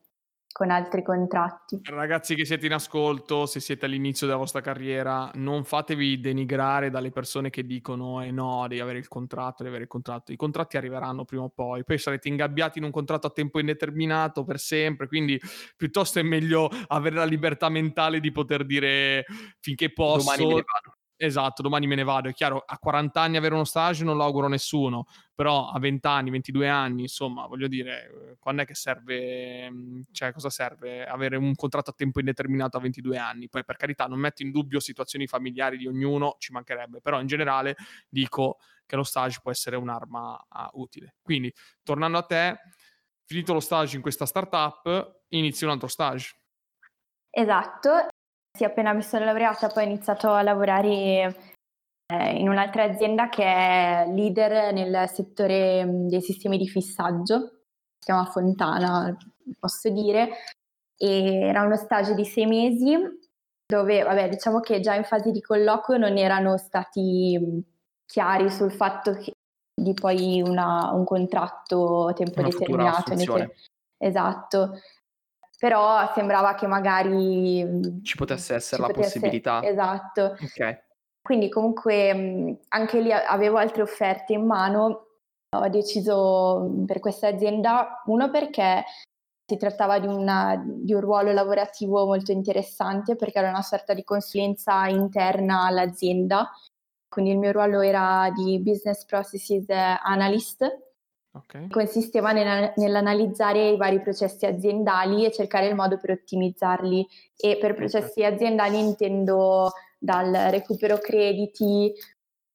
con 0.54 0.70
altri 0.70 1.02
contratti. 1.02 1.80
Ragazzi 1.82 2.36
che 2.36 2.44
siete 2.44 2.66
in 2.66 2.74
ascolto, 2.74 3.44
se 3.44 3.58
siete 3.58 3.86
all'inizio 3.86 4.28
della 4.28 4.38
vostra 4.38 4.60
carriera, 4.60 5.28
non 5.34 5.64
fatevi 5.64 6.20
denigrare 6.20 6.90
dalle 6.90 7.10
persone 7.10 7.50
che 7.50 7.64
dicono 7.66 8.22
eh 8.22 8.30
no, 8.30 8.64
devi 8.68 8.80
avere 8.80 8.98
il 8.98 9.08
contratto, 9.08 9.64
devi 9.64 9.70
avere 9.70 9.82
il 9.82 9.88
contratto. 9.88 10.30
I 10.30 10.36
contratti 10.36 10.76
arriveranno 10.76 11.24
prima 11.24 11.42
o 11.42 11.48
poi, 11.48 11.82
poi 11.82 11.98
sarete 11.98 12.28
ingabbiati 12.28 12.78
in 12.78 12.84
un 12.84 12.92
contratto 12.92 13.26
a 13.26 13.30
tempo 13.30 13.58
indeterminato 13.58 14.44
per 14.44 14.60
sempre, 14.60 15.08
quindi 15.08 15.40
piuttosto 15.76 16.20
è 16.20 16.22
meglio 16.22 16.70
avere 16.86 17.16
la 17.16 17.24
libertà 17.24 17.68
mentale 17.68 18.20
di 18.20 18.30
poter 18.30 18.64
dire 18.64 19.24
finché 19.58 19.92
posso... 19.92 20.62
Esatto, 21.16 21.62
domani 21.62 21.86
me 21.86 21.94
ne 21.94 22.02
vado. 22.02 22.28
È 22.28 22.32
chiaro, 22.32 22.62
a 22.66 22.76
40 22.76 23.20
anni 23.20 23.36
avere 23.36 23.54
uno 23.54 23.64
stage 23.64 24.02
non 24.02 24.16
lo 24.16 24.24
auguro 24.24 24.46
a 24.46 24.48
nessuno, 24.48 25.06
però 25.32 25.68
a 25.68 25.78
20 25.78 26.06
anni, 26.08 26.30
22 26.30 26.68
anni, 26.68 27.02
insomma, 27.02 27.46
voglio 27.46 27.68
dire, 27.68 28.36
quando 28.40 28.62
è 28.62 28.64
che 28.66 28.74
serve, 28.74 29.70
mhmm, 29.70 30.02
cioè 30.10 30.32
cosa 30.32 30.50
serve 30.50 31.06
avere 31.06 31.36
un 31.36 31.54
contratto 31.54 31.90
a 31.90 31.94
tempo 31.96 32.18
indeterminato 32.18 32.76
a 32.76 32.80
22 32.80 33.16
anni? 33.16 33.48
Poi 33.48 33.64
per 33.64 33.76
carità 33.76 34.06
non 34.06 34.18
metto 34.18 34.42
in 34.42 34.50
dubbio 34.50 34.80
situazioni 34.80 35.28
familiari 35.28 35.76
di 35.76 35.86
ognuno, 35.86 36.34
ci 36.38 36.52
mancherebbe, 36.52 37.00
però 37.00 37.20
in 37.20 37.28
generale 37.28 37.76
dico 38.08 38.58
che 38.84 38.96
lo 38.96 39.04
stage 39.04 39.38
può 39.40 39.52
essere 39.52 39.76
un'arma 39.76 40.46
uh, 40.48 40.80
utile. 40.80 41.14
Quindi, 41.22 41.52
tornando 41.84 42.18
a 42.18 42.22
te, 42.22 42.58
finito 43.24 43.52
lo 43.52 43.60
stage 43.60 43.94
in 43.94 44.02
questa 44.02 44.26
startup, 44.26 45.22
inizi 45.28 45.64
un 45.64 45.70
altro 45.70 45.88
stage. 45.88 46.34
Esatto, 47.30 48.08
sì, 48.56 48.62
appena 48.62 48.92
mi 48.92 49.02
sono 49.02 49.24
laureata 49.24 49.68
poi 49.68 49.84
ho 49.84 49.86
iniziato 49.86 50.30
a 50.30 50.42
lavorare 50.42 51.36
eh, 52.06 52.36
in 52.36 52.48
un'altra 52.48 52.84
azienda 52.84 53.28
che 53.28 53.42
è 53.42 54.04
leader 54.08 54.72
nel 54.72 55.08
settore 55.08 55.84
mm, 55.84 56.06
dei 56.06 56.22
sistemi 56.22 56.56
di 56.56 56.68
fissaggio, 56.68 57.64
si 57.98 58.06
chiama 58.06 58.26
Fontana, 58.26 59.16
posso 59.58 59.88
dire, 59.90 60.28
e 60.96 61.40
era 61.40 61.62
uno 61.62 61.76
stage 61.76 62.14
di 62.14 62.24
sei 62.24 62.46
mesi 62.46 62.96
dove, 63.66 64.02
vabbè, 64.02 64.28
diciamo 64.28 64.60
che 64.60 64.78
già 64.78 64.94
in 64.94 65.04
fase 65.04 65.32
di 65.32 65.40
colloquio 65.40 65.98
non 65.98 66.16
erano 66.16 66.56
stati 66.56 67.36
mm, 67.36 67.58
chiari 68.06 68.50
sul 68.50 68.70
fatto 68.70 69.14
che 69.14 69.32
di 69.74 69.94
poi 69.94 70.40
una, 70.40 70.92
un 70.92 71.04
contratto 71.04 72.06
a 72.06 72.12
tempo 72.12 72.38
una 72.38 72.48
determinato. 72.48 73.14
Esatto, 73.98 74.78
però 75.64 76.12
sembrava 76.12 76.54
che 76.54 76.66
magari 76.66 77.64
mm, 77.64 78.02
ci 78.02 78.16
potesse 78.16 78.54
essere 78.54 78.82
ci 78.82 78.86
la 78.86 78.92
potesse, 78.92 79.18
possibilità. 79.18 79.62
Esatto. 79.62 80.36
Ok. 80.38 80.82
Quindi 81.22 81.48
comunque 81.48 82.14
mm, 82.14 82.52
anche 82.68 83.00
lì 83.00 83.10
avevo 83.10 83.56
altre 83.56 83.80
offerte 83.80 84.34
in 84.34 84.44
mano, 84.44 85.06
ho 85.56 85.68
deciso 85.70 86.68
mm, 86.68 86.84
per 86.84 87.00
questa 87.00 87.28
azienda, 87.28 88.02
uno 88.04 88.30
perché 88.30 88.84
si 89.50 89.56
trattava 89.56 89.98
di, 89.98 90.06
una, 90.06 90.62
di, 90.62 90.92
un 90.92 91.00
ruolo 91.00 91.32
lavorativo 91.32 92.04
molto 92.04 92.30
interessante 92.30 93.16
perché 93.16 93.38
era 93.38 93.48
una 93.48 93.62
sorta 93.62 93.94
di 93.94 94.04
consulenza 94.04 94.86
interna 94.88 95.64
all'azienda, 95.64 96.50
quindi 97.08 97.30
il 97.30 97.38
mio 97.38 97.52
ruolo 97.52 97.80
era 97.80 98.30
di 98.34 98.60
Business 98.60 99.06
Processes 99.06 99.64
Analyst 99.70 100.83
Okay. 101.36 101.68
Consisteva 101.68 102.30
nell'analizzare 102.30 103.70
i 103.70 103.76
vari 103.76 104.00
processi 104.00 104.46
aziendali 104.46 105.24
e 105.24 105.32
cercare 105.32 105.66
il 105.66 105.74
modo 105.74 105.98
per 105.98 106.10
ottimizzarli. 106.10 107.06
E 107.36 107.58
per 107.58 107.74
processi 107.74 108.20
okay. 108.20 108.32
aziendali 108.32 108.78
intendo 108.78 109.72
dal 109.98 110.32
recupero 110.50 110.98
crediti 110.98 111.92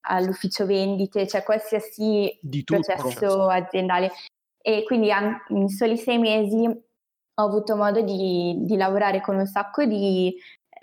all'ufficio 0.08 0.64
vendite, 0.64 1.26
cioè 1.26 1.42
qualsiasi 1.42 2.38
processo 2.64 3.48
aziendale. 3.48 4.12
E 4.62 4.84
quindi 4.84 5.10
in 5.48 5.68
soli 5.68 5.98
sei 5.98 6.18
mesi 6.18 6.64
ho 6.66 7.44
avuto 7.44 7.76
modo 7.76 8.00
di, 8.00 8.56
di 8.60 8.76
lavorare 8.76 9.20
con 9.20 9.36
un 9.36 9.46
sacco 9.46 9.84
di 9.84 10.34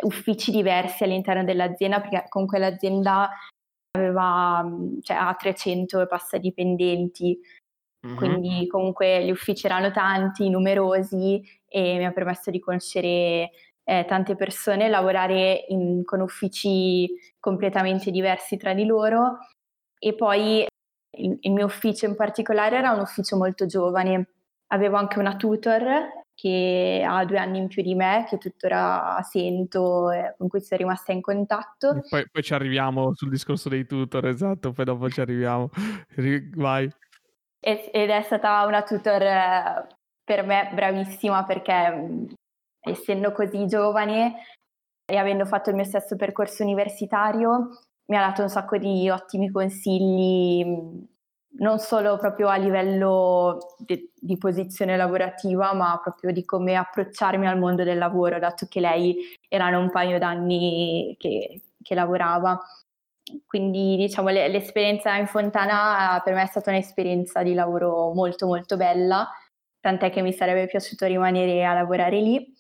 uffici 0.04 0.52
diversi 0.52 1.04
all'interno 1.04 1.44
dell'azienda, 1.44 2.00
perché 2.00 2.26
comunque 2.30 2.60
l'azienda 2.60 3.30
aveva, 3.92 4.64
cioè, 5.02 5.18
ha 5.18 5.34
300 5.34 6.02
e 6.02 6.08
passa 6.08 6.38
dipendenti, 6.38 7.40
mm-hmm. 8.06 8.16
quindi 8.16 8.68
comunque 8.68 9.24
gli 9.24 9.32
uffici 9.32 9.66
erano 9.66 9.92
tanti, 9.92 10.50
numerosi 10.50 11.42
e 11.68 11.98
mi 11.98 12.06
ha 12.06 12.12
permesso 12.12 12.52
di 12.52 12.60
conoscere 12.60 13.52
eh, 13.84 14.06
tante 14.06 14.36
persone, 14.36 14.90
lavorare 14.90 15.66
in, 15.70 16.04
con 16.04 16.20
uffici 16.20 17.10
completamente 17.40 18.12
diversi 18.12 18.58
tra 18.58 18.74
di 18.74 18.86
loro 18.86 19.38
e 19.98 20.14
poi 20.14 20.66
il, 21.18 21.38
il 21.40 21.52
mio 21.52 21.66
ufficio 21.66 22.06
in 22.06 22.16
particolare 22.16 22.78
era 22.78 22.92
un 22.92 23.00
ufficio 23.00 23.38
molto 23.38 23.66
giovane, 23.66 24.30
avevo 24.68 24.98
anche 24.98 25.20
una 25.20 25.36
tutor 25.36 25.84
che 26.38 27.04
ha 27.04 27.26
due 27.26 27.40
anni 27.40 27.58
in 27.58 27.68
più 27.68 27.82
di 27.82 27.96
me, 27.96 28.28
che 28.30 28.38
tuttora 28.38 29.20
sento 29.24 30.12
e 30.12 30.36
con 30.38 30.48
cui 30.48 30.62
sono 30.62 30.80
rimasta 30.80 31.12
in 31.12 31.20
contatto. 31.20 32.00
Poi, 32.08 32.30
poi, 32.30 32.44
ci 32.44 32.54
arriviamo 32.54 33.16
sul 33.16 33.30
discorso 33.30 33.70
dei 33.70 33.88
tutor, 33.88 34.28
esatto, 34.28 34.72
poi 34.72 34.86
dopo 34.86 35.10
ci 35.10 35.20
arriviamo. 35.20 35.72
Vai. 36.56 36.88
Ed 37.60 38.10
è 38.10 38.22
stata 38.24 38.66
una 38.66 38.84
tutor 38.84 39.22
eh, 39.22 39.88
per 40.24 40.44
me 40.44 40.70
bravissima 40.74 41.44
perché 41.44 42.28
essendo 42.80 43.32
così 43.32 43.66
giovane 43.66 44.44
e 45.06 45.18
avendo 45.18 45.46
fatto 45.46 45.70
il 45.70 45.76
mio 45.76 45.86
stesso 45.86 46.16
percorso 46.16 46.64
universitario, 46.64 47.70
mi 48.10 48.18
ha 48.18 48.22
dato 48.22 48.42
un 48.42 48.50
sacco 48.50 48.78
di 48.78 49.10
ottimi 49.10 49.50
consigli 49.52 51.06
non 51.60 51.80
solo 51.80 52.18
proprio 52.18 52.50
a 52.50 52.56
livello 52.58 53.58
di, 53.78 54.12
di, 54.14 54.38
posizione 54.38 54.98
lavorativa, 54.98 55.74
ma 55.74 56.00
proprio 56.02 56.32
di 56.32 56.46
come 56.46 56.76
approcciarmi 56.76 57.48
al 57.48 57.58
mondo 57.58 57.84
del 57.84 57.98
lavoro, 57.98 58.40
dato 58.40 58.68
che 58.68 58.80
lei 58.80 59.16
erano 59.48 59.80
un 59.80 59.90
paio 59.90 60.20
d'anni 60.20 61.16
che, 61.18 61.62
che 61.82 61.96
lavorava. 61.96 62.60
Quindi 63.46 63.96
diciamo 63.98 64.30
le, 64.30 64.48
l'esperienza 64.48 65.16
in 65.16 65.28
Fontana 65.28 66.22
per 66.24 66.34
me 66.34 66.44
è 66.44 66.48
stata 66.48 66.70
un'esperienza 66.70 67.44
di 67.44 67.54
lavoro 67.54 68.14
molto 68.14 68.48
molto 68.48 68.78
bella, 68.78 69.30
tant'è 69.80 70.10
che 70.10 70.22
mi 70.22 70.34
sarebbe 70.34 70.68
piaciuto 70.68 71.06
rimanere 71.06 71.66
a 71.66 71.74
lavorare 71.74 72.20
lì. 72.20 72.56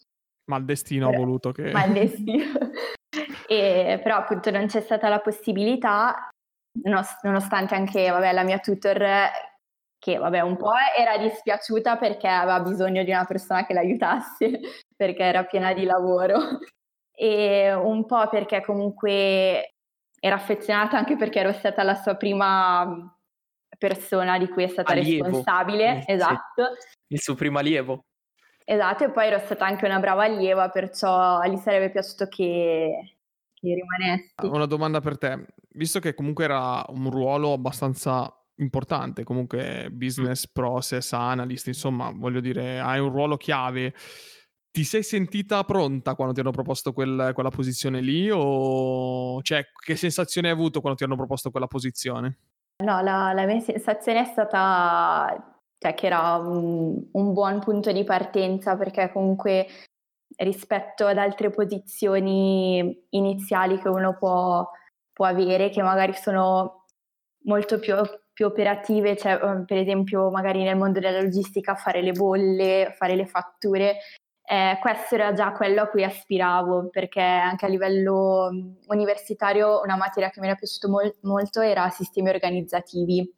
Ma 0.49 0.57
il 0.57 0.65
destino 0.65 1.09
però, 1.09 1.21
ha 1.21 1.25
voluto 1.25 1.51
che... 1.51 1.71
Ma 1.71 1.85
il 1.85 1.93
destino. 1.93 2.45
e, 3.47 3.99
però 4.01 4.17
appunto 4.17 4.51
non 4.51 4.67
c'è 4.67 4.81
stata 4.81 5.09
la 5.09 5.19
possibilità 5.19 6.29
nonostante 6.83 7.75
anche 7.75 8.09
vabbè, 8.09 8.33
la 8.33 8.43
mia 8.43 8.59
tutor 8.59 9.03
che 9.99 10.17
vabbè 10.17 10.41
un 10.41 10.57
po' 10.57 10.73
era 10.95 11.17
dispiaciuta 11.17 11.97
perché 11.97 12.27
aveva 12.27 12.59
bisogno 12.59 13.03
di 13.03 13.09
una 13.09 13.25
persona 13.25 13.65
che 13.65 13.73
l'aiutasse 13.73 14.59
perché 14.95 15.23
era 15.23 15.43
piena 15.45 15.73
di 15.73 15.85
lavoro 15.85 16.39
e 17.11 17.73
un 17.73 18.05
po' 18.05 18.27
perché 18.29 18.61
comunque 18.61 19.76
era 20.19 20.35
affezionata 20.35 20.97
anche 20.97 21.15
perché 21.15 21.39
ero 21.39 21.53
stata 21.53 21.83
la 21.83 21.95
sua 21.95 22.15
prima 22.15 23.15
persona 23.77 24.37
di 24.37 24.47
cui 24.49 24.63
è 24.63 24.67
stata 24.67 24.93
allievo. 24.93 25.25
responsabile, 25.25 26.03
eh, 26.05 26.13
esatto. 26.13 26.63
Sì. 26.79 26.97
Il 27.07 27.21
suo 27.21 27.35
primo 27.35 27.59
allievo. 27.59 28.05
Esatto, 28.65 29.05
e 29.05 29.11
poi 29.11 29.27
ero 29.27 29.39
stata 29.39 29.65
anche 29.65 29.85
una 29.85 29.99
brava 29.99 30.25
allieva, 30.25 30.69
perciò 30.69 31.41
gli 31.43 31.55
sarebbe 31.57 31.89
piaciuto 31.89 32.27
che, 32.27 33.17
che 33.53 33.73
rimanessi. 33.73 34.33
Una 34.43 34.65
domanda 34.65 34.99
per 34.99 35.17
te, 35.17 35.45
visto 35.69 35.99
che 35.99 36.13
comunque 36.13 36.43
era 36.43 36.83
un 36.89 37.09
ruolo 37.09 37.53
abbastanza 37.53 38.29
importante, 38.55 39.23
comunque 39.23 39.87
business 39.91 40.47
process 40.47 41.13
analyst, 41.13 41.67
insomma, 41.67 42.11
voglio 42.13 42.41
dire, 42.41 42.79
hai 42.79 42.99
un 42.99 43.09
ruolo 43.09 43.37
chiave. 43.37 43.93
Ti 44.77 44.83
sei 44.83 45.01
sentita 45.01 45.63
pronta 45.63 46.13
quando 46.13 46.35
ti 46.35 46.39
hanno 46.39 46.51
proposto 46.51 46.93
quel, 46.93 47.31
quella 47.33 47.49
posizione 47.49 47.99
lì 47.99 48.29
o 48.31 49.41
cioè, 49.41 49.65
che 49.73 49.95
sensazione 49.95 50.49
hai 50.49 50.53
avuto 50.53 50.81
quando 50.81 50.99
ti 50.99 51.03
hanno 51.03 51.15
proposto 51.15 51.49
quella 51.49 51.65
posizione? 51.65 52.37
No, 52.83 53.01
la, 53.01 53.33
la 53.33 53.45
mia 53.47 53.59
sensazione 53.59 54.21
è 54.21 54.25
stata 54.25 55.57
cioè, 55.79 55.95
che 55.95 56.05
era 56.05 56.35
un, 56.35 57.07
un 57.11 57.33
buon 57.33 57.59
punto 57.59 57.91
di 57.91 58.03
partenza 58.03 58.77
perché 58.77 59.11
comunque 59.11 59.65
rispetto 60.43 61.07
ad 61.07 61.17
altre 61.17 61.49
posizioni 61.49 63.07
iniziali 63.09 63.79
che 63.79 63.89
uno 63.89 64.15
può, 64.15 64.63
può 65.11 65.25
avere, 65.25 65.71
che 65.71 65.81
magari 65.81 66.13
sono 66.13 66.83
molto 67.45 67.79
più, 67.79 67.95
più 68.31 68.45
operative, 68.45 69.17
cioè 69.17 69.39
per 69.65 69.77
esempio 69.77 70.29
magari 70.29 70.61
nel 70.61 70.77
mondo 70.77 70.99
della 70.99 71.19
logistica 71.19 71.73
fare 71.73 72.03
le 72.03 72.11
bolle, 72.11 72.93
fare 72.95 73.15
le 73.15 73.25
fatture. 73.25 73.95
Eh, 74.49 74.77
questo 74.79 75.15
era 75.15 75.33
già 75.33 75.51
quello 75.51 75.81
a 75.81 75.87
cui 75.87 76.05
aspiravo 76.05 76.87
perché 76.89 77.19
anche 77.19 77.65
a 77.65 77.67
livello 77.69 78.47
um, 78.49 78.77
universitario 78.87 79.81
una 79.81 79.97
materia 79.97 80.29
che 80.29 80.39
mi 80.39 80.47
era 80.47 80.55
piaciuta 80.55 80.87
mol- 80.87 81.17
molto 81.23 81.59
era 81.59 81.89
sistemi 81.89 82.29
organizzativi. 82.29 83.29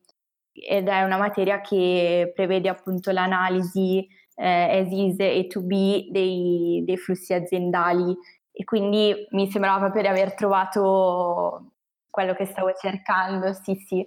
Ed 0.53 0.87
è 0.87 1.01
una 1.03 1.17
materia 1.17 1.61
che 1.61 2.31
prevede 2.35 2.69
appunto 2.69 3.11
l'analisi 3.11 4.07
eh, 4.35 4.79
as 4.81 4.91
is 4.91 5.15
e 5.19 5.47
to 5.47 5.61
be 5.63 6.07
dei, 6.11 6.83
dei 6.85 6.97
flussi 6.97 7.33
aziendali. 7.33 8.15
E 8.51 8.63
quindi 8.63 9.25
mi 9.31 9.49
sembrava 9.49 9.79
proprio 9.79 10.03
di 10.03 10.07
aver 10.09 10.35
trovato 10.35 11.71
quello 12.09 12.33
che 12.35 12.45
stavo 12.45 12.73
cercando, 12.73 13.53
sì 13.53 13.75
sì, 13.75 14.05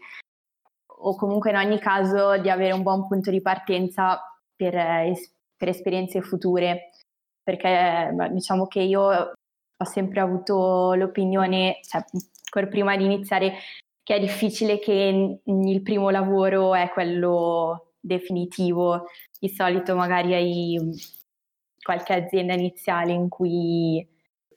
o 0.87 1.17
comunque 1.17 1.51
in 1.51 1.57
ogni 1.57 1.79
caso 1.79 2.39
di 2.39 2.51
avere 2.51 2.73
un 2.73 2.83
buon 2.83 3.09
punto 3.09 3.31
di 3.31 3.41
partenza 3.41 4.21
per, 4.55 4.75
per 5.63 5.71
esperienze 5.71 6.23
future, 6.23 6.91
perché 7.41 8.11
diciamo 8.33 8.67
che 8.67 8.81
io 8.81 9.01
ho 9.01 9.85
sempre 9.85 10.19
avuto 10.19 10.95
l'opinione, 10.95 11.79
cioè 11.89 12.03
ancora 12.47 12.67
prima 12.67 12.97
di 12.97 13.05
iniziare, 13.05 13.53
che 14.03 14.17
è 14.17 14.19
difficile 14.19 14.81
che 14.81 15.41
il 15.45 15.83
primo 15.83 16.11
lavoro 16.11 16.75
è 16.75 16.91
quello 16.91 17.93
definitivo, 18.01 19.05
di 19.39 19.49
solito 19.49 19.95
magari 19.95 20.35
hai 20.35 20.81
qualche 21.81 22.13
azienda 22.13 22.55
iniziale 22.55 23.13
in 23.13 23.29
cui 23.29 24.05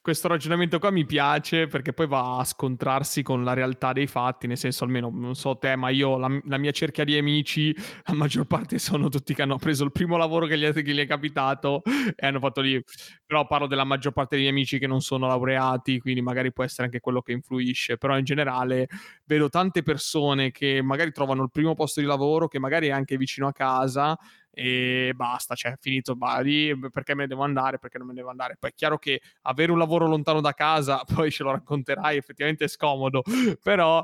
questo 0.06 0.28
ragionamento 0.28 0.78
qua 0.78 0.92
mi 0.92 1.04
piace 1.04 1.66
perché 1.66 1.92
poi 1.92 2.06
va 2.06 2.38
a 2.38 2.44
scontrarsi 2.44 3.24
con 3.24 3.44
la 3.44 3.54
realtà 3.54 3.92
dei 3.92 4.06
fatti, 4.06 4.46
nel 4.46 4.56
senso 4.56 4.84
almeno, 4.84 5.10
non 5.12 5.34
so 5.34 5.58
te, 5.58 5.76
ma 5.76 5.90
io, 5.90 6.20
la, 6.20 6.30
la 6.44 6.60
mia 6.60 6.70
cerchia 6.70 7.04
di 7.04 7.18
amici, 7.18 7.76
la 8.04 8.14
maggior 8.14 8.46
parte 8.46 8.78
sono 8.78 9.10
tutti 9.10 9.34
che 9.34 9.42
hanno 9.42 9.58
preso 9.58 9.84
il 9.84 9.92
primo 9.92 10.16
lavoro 10.16 10.46
che 10.46 10.60
gli, 10.60 10.72
che 10.72 10.94
gli 10.94 11.00
è 11.00 11.08
capitato 11.08 11.82
e 12.16 12.28
hanno 12.28 12.38
fatto 12.38 12.62
lì, 12.62 12.80
però 13.26 13.48
parlo 13.48 13.66
della 13.66 13.84
maggior 13.84 14.14
parte 14.14 14.36
degli 14.36 14.46
amici 14.46 14.78
che 14.78 14.86
non 14.86 15.02
sono 15.02 15.26
laureati, 15.26 15.98
quindi 15.98 16.22
magari 16.22 16.54
può 16.54 16.64
essere 16.64 16.84
anche 16.84 17.00
quello 17.00 17.24
che 17.24 17.32
influisce, 17.32 17.98
però 17.98 18.16
in 18.16 18.26
generale 18.26 18.88
vedo 19.26 19.50
tante 19.50 19.82
persone 19.82 20.52
che 20.52 20.84
magari 20.84 21.14
trovano 21.14 21.42
il 21.42 21.50
primo 21.50 21.74
posto 21.74 22.00
di 22.00 22.06
lavoro, 22.06 22.48
che 22.48 22.60
magari 22.60 22.90
è 22.90 22.92
anche 22.92 23.18
vicino 23.18 23.48
a 23.48 23.54
casa, 23.54 24.16
e 24.56 25.12
basta, 25.16 25.54
cioè 25.54 25.76
finito, 25.80 26.16
bah, 26.16 26.40
lì 26.40 26.74
perché 26.90 27.14
me 27.14 27.24
ne 27.24 27.28
devo 27.28 27.44
andare, 27.44 27.78
perché 27.78 27.98
non 27.98 28.08
me 28.08 28.14
ne 28.14 28.20
devo 28.20 28.32
andare. 28.32 28.56
Poi 28.58 28.70
è 28.70 28.74
chiaro 28.74 28.98
che 28.98 29.22
avere 29.44 29.74
un 29.74 29.78
lavoro 29.78 30.08
lontano 30.08 30.40
da 30.40 30.54
casa, 30.54 31.04
poi 31.14 31.30
ce 31.30 31.44
lo 31.44 31.52
racconterai, 31.52 32.16
effettivamente 32.16 32.64
è 32.64 32.68
scomodo, 32.70 33.22
però 33.62 34.04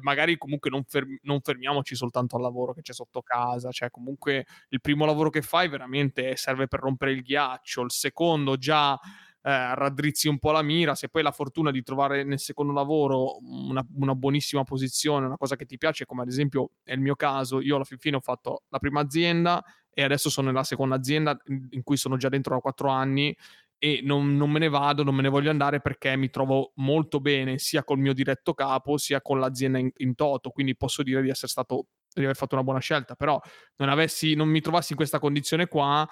magari 0.00 0.38
comunque 0.38 0.70
non, 0.70 0.82
ferm- 0.84 1.18
non, 1.22 1.40
fermiamoci 1.40 1.94
soltanto 1.94 2.36
al 2.36 2.42
lavoro 2.42 2.72
che 2.72 2.80
c'è 2.80 2.94
sotto 2.94 3.20
casa, 3.20 3.70
cioè 3.70 3.90
comunque 3.90 4.46
il 4.70 4.80
primo 4.80 5.04
lavoro 5.04 5.28
che 5.28 5.42
fai 5.42 5.68
veramente 5.68 6.36
serve 6.36 6.66
per 6.68 6.80
rompere 6.80 7.12
il 7.12 7.20
ghiaccio, 7.20 7.82
il 7.82 7.90
secondo 7.90 8.56
già 8.56 8.98
eh, 9.44 9.74
raddrizzi 9.74 10.28
un 10.28 10.38
po' 10.38 10.52
la 10.52 10.62
mira, 10.62 10.94
se 10.94 11.08
poi 11.08 11.22
hai 11.22 11.26
la 11.26 11.34
fortuna 11.34 11.70
di 11.70 11.82
trovare 11.82 12.22
nel 12.22 12.38
secondo 12.38 12.72
lavoro 12.72 13.38
una, 13.40 13.84
una, 13.96 14.14
buonissima 14.14 14.62
posizione, 14.62 15.26
una 15.26 15.36
cosa 15.36 15.56
che 15.56 15.66
ti 15.66 15.78
piace, 15.78 16.06
come 16.06 16.22
ad 16.22 16.28
esempio 16.28 16.70
è 16.84 16.92
il 16.92 17.00
mio 17.00 17.16
caso, 17.16 17.60
io 17.60 17.76
alla 17.76 17.84
fine 17.84 18.16
ho 18.16 18.20
fatto 18.20 18.62
la 18.68 18.78
prima 18.78 19.00
azienda 19.00 19.62
e 19.92 20.02
adesso 20.02 20.30
sono 20.30 20.48
nella 20.48 20.64
seconda 20.64 20.94
azienda 20.94 21.36
in 21.70 21.82
cui 21.82 21.96
sono 21.96 22.16
già 22.16 22.28
dentro 22.28 22.54
da 22.54 22.60
quattro 22.60 22.88
anni 22.88 23.36
e 23.78 24.00
non, 24.04 24.36
non, 24.36 24.48
me 24.48 24.60
ne 24.60 24.68
vado, 24.68 25.02
non 25.02 25.14
me 25.14 25.22
ne 25.22 25.28
voglio 25.28 25.50
andare 25.50 25.80
perché 25.80 26.16
mi 26.16 26.30
trovo 26.30 26.70
molto 26.76 27.18
bene 27.18 27.58
sia 27.58 27.82
col 27.82 27.98
mio 27.98 28.12
diretto 28.12 28.54
capo 28.54 28.96
sia 28.96 29.20
con 29.20 29.40
l'azienda 29.40 29.78
in, 29.78 29.90
in 29.96 30.14
toto, 30.14 30.50
quindi 30.50 30.76
posso 30.76 31.02
dire 31.02 31.20
di 31.20 31.30
essere 31.30 31.48
stato 31.48 31.86
di 32.14 32.22
aver 32.22 32.36
fatto 32.36 32.54
una 32.54 32.62
buona 32.62 32.78
scelta, 32.78 33.16
però 33.16 33.40
non, 33.76 33.88
avessi, 33.88 34.34
non 34.34 34.48
mi 34.48 34.60
trovassi 34.60 34.92
in 34.92 34.98
questa 34.98 35.18
condizione 35.18 35.66
qua, 35.66 36.08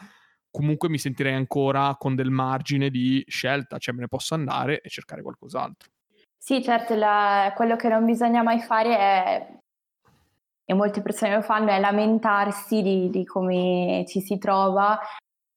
comunque 0.50 0.88
mi 0.88 0.98
sentirei 0.98 1.34
ancora 1.34 1.96
con 1.98 2.14
del 2.14 2.30
margine 2.30 2.90
di 2.90 3.24
scelta, 3.26 3.78
cioè 3.78 3.94
me 3.94 4.02
ne 4.02 4.08
posso 4.08 4.34
andare 4.34 4.80
e 4.80 4.88
cercare 4.88 5.22
qualcos'altro. 5.22 5.90
Sì, 6.36 6.62
certo, 6.62 6.94
la, 6.94 7.52
quello 7.54 7.76
che 7.76 7.88
non 7.88 8.04
bisogna 8.04 8.42
mai 8.42 8.60
fare 8.60 8.96
è, 8.96 9.58
e 10.64 10.74
molte 10.74 11.02
persone 11.02 11.34
lo 11.34 11.42
fanno, 11.42 11.70
è 11.70 11.78
lamentarsi 11.78 12.82
di, 12.82 13.10
di 13.10 13.24
come 13.24 14.04
ci 14.08 14.20
si 14.20 14.38
trova, 14.38 14.98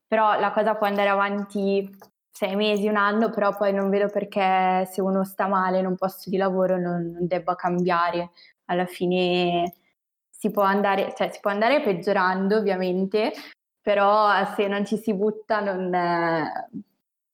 però 0.06 0.40
la 0.40 0.52
cosa 0.52 0.76
può 0.76 0.86
andare 0.86 1.10
avanti 1.10 1.90
sei 2.34 2.56
mesi, 2.56 2.88
un 2.88 2.96
anno, 2.98 3.30
però 3.30 3.56
poi 3.56 3.72
non 3.72 3.90
vedo 3.90 4.10
perché 4.10 4.88
se 4.92 5.02
uno 5.02 5.24
sta 5.24 5.48
male 5.48 5.80
in 5.80 5.86
un 5.86 5.96
posto 5.96 6.30
di 6.32 6.38
lavoro 6.38 6.80
non, 6.80 7.12
non 7.12 7.28
debba 7.28 7.56
cambiare. 7.56 8.32
Alla 8.66 8.88
fine 8.88 9.76
si 10.30 10.50
può 10.50 10.64
andare, 10.64 11.14
cioè 11.16 11.30
si 11.32 11.40
può 11.40 11.52
andare 11.52 11.82
peggiorando 11.82 12.58
ovviamente, 12.58 13.34
però 13.84 14.30
se 14.56 14.68
non 14.68 14.86
ci 14.86 14.98
si 14.98 15.14
butta 15.14 15.60
non, 15.60 15.94
eh, 15.94 16.70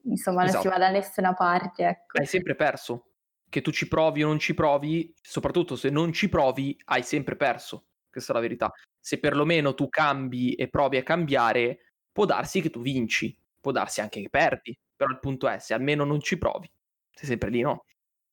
insomma, 0.02 0.40
non 0.40 0.48
esatto. 0.48 0.62
si 0.64 0.68
va 0.68 0.78
da 0.78 0.90
nessuna 0.90 1.32
parte. 1.32 1.86
Ecco. 1.86 2.18
Hai 2.18 2.26
sempre 2.26 2.56
perso. 2.56 3.06
Che 3.48 3.62
tu 3.62 3.70
ci 3.70 3.88
provi 3.88 4.22
o 4.22 4.26
non 4.26 4.38
ci 4.38 4.52
provi, 4.52 5.12
soprattutto 5.20 5.76
se 5.76 5.90
non 5.90 6.12
ci 6.12 6.28
provi, 6.28 6.76
hai 6.86 7.02
sempre 7.02 7.36
perso. 7.36 7.86
Questa 8.10 8.32
è 8.32 8.34
la 8.34 8.40
verità. 8.40 8.72
Se 8.98 9.18
perlomeno 9.18 9.74
tu 9.74 9.88
cambi 9.88 10.54
e 10.54 10.68
provi 10.68 10.96
a 10.98 11.02
cambiare, 11.04 11.78
può 12.12 12.24
darsi 12.24 12.60
che 12.60 12.70
tu 12.70 12.80
vinci, 12.80 13.36
può 13.60 13.70
darsi 13.70 14.00
anche 14.00 14.20
che 14.20 14.28
perdi, 14.28 14.76
però 14.94 15.10
il 15.10 15.20
punto 15.20 15.48
è 15.48 15.58
se 15.58 15.72
almeno 15.72 16.04
non 16.04 16.20
ci 16.20 16.36
provi, 16.36 16.70
sei 17.12 17.28
sempre 17.28 17.50
lì, 17.50 17.60
no? 17.60 17.84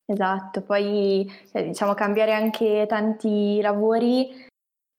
Esatto, 0.05 0.63
poi 0.63 1.29
cioè, 1.51 1.65
diciamo 1.65 1.93
cambiare 1.93 2.33
anche 2.33 2.85
tanti 2.87 3.59
lavori 3.61 4.45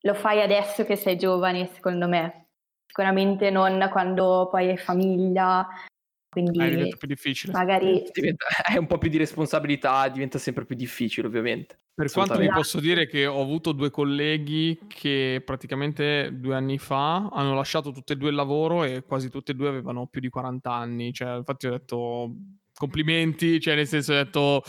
lo 0.02 0.14
fai 0.14 0.40
adesso 0.40 0.84
che 0.84 0.96
sei 0.96 1.16
giovane, 1.16 1.66
secondo 1.66 2.06
me. 2.06 2.47
Sicuramente 2.88 3.50
non 3.50 3.86
quando 3.92 4.48
poi 4.50 4.70
hai 4.70 4.76
famiglia, 4.78 5.68
quindi 6.28 6.58
eh, 6.58 6.70
diventa 6.70 6.96
più 6.96 7.06
difficile. 7.06 7.52
Magari 7.52 8.02
diventa, 8.12 8.46
è 8.64 8.76
un 8.78 8.86
po' 8.86 8.98
più 8.98 9.10
di 9.10 9.18
responsabilità, 9.18 10.08
diventa 10.08 10.38
sempre 10.38 10.64
più 10.64 10.74
difficile, 10.74 11.26
ovviamente. 11.26 11.78
Per 11.94 12.10
quanto 12.12 12.38
vi 12.38 12.48
posso 12.48 12.80
dire 12.80 13.06
che 13.06 13.26
ho 13.26 13.40
avuto 13.40 13.72
due 13.72 13.90
colleghi 13.90 14.78
che 14.86 15.42
praticamente 15.44 16.30
due 16.32 16.54
anni 16.54 16.78
fa 16.78 17.28
hanno 17.28 17.54
lasciato 17.54 17.90
tutte 17.90 18.12
e 18.12 18.16
due 18.16 18.28
il 18.28 18.36
lavoro 18.36 18.84
e 18.84 19.02
quasi 19.02 19.28
tutte 19.28 19.52
e 19.52 19.54
due 19.54 19.68
avevano 19.68 20.06
più 20.06 20.20
di 20.20 20.28
40 20.28 20.72
anni. 20.72 21.12
Cioè, 21.12 21.36
infatti 21.36 21.66
ho 21.66 21.70
detto 21.70 22.34
complimenti, 22.78 23.60
cioè 23.60 23.74
nel 23.74 23.86
senso 23.86 24.12
ho 24.12 24.16
detto 24.16 24.62